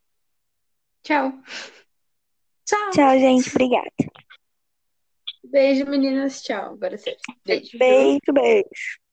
Tchau. 1.04 1.32
Tchau. 2.64 2.90
Tchau, 2.92 3.18
gente. 3.18 3.50
Obrigada. 3.50 3.90
Beijo, 5.44 5.84
meninas. 5.84 6.42
Tchau. 6.42 6.72
Agora 6.72 6.96
sim. 6.96 7.14
Beijo. 7.44 7.78
Beijo, 7.78 8.32
beijo. 8.32 9.03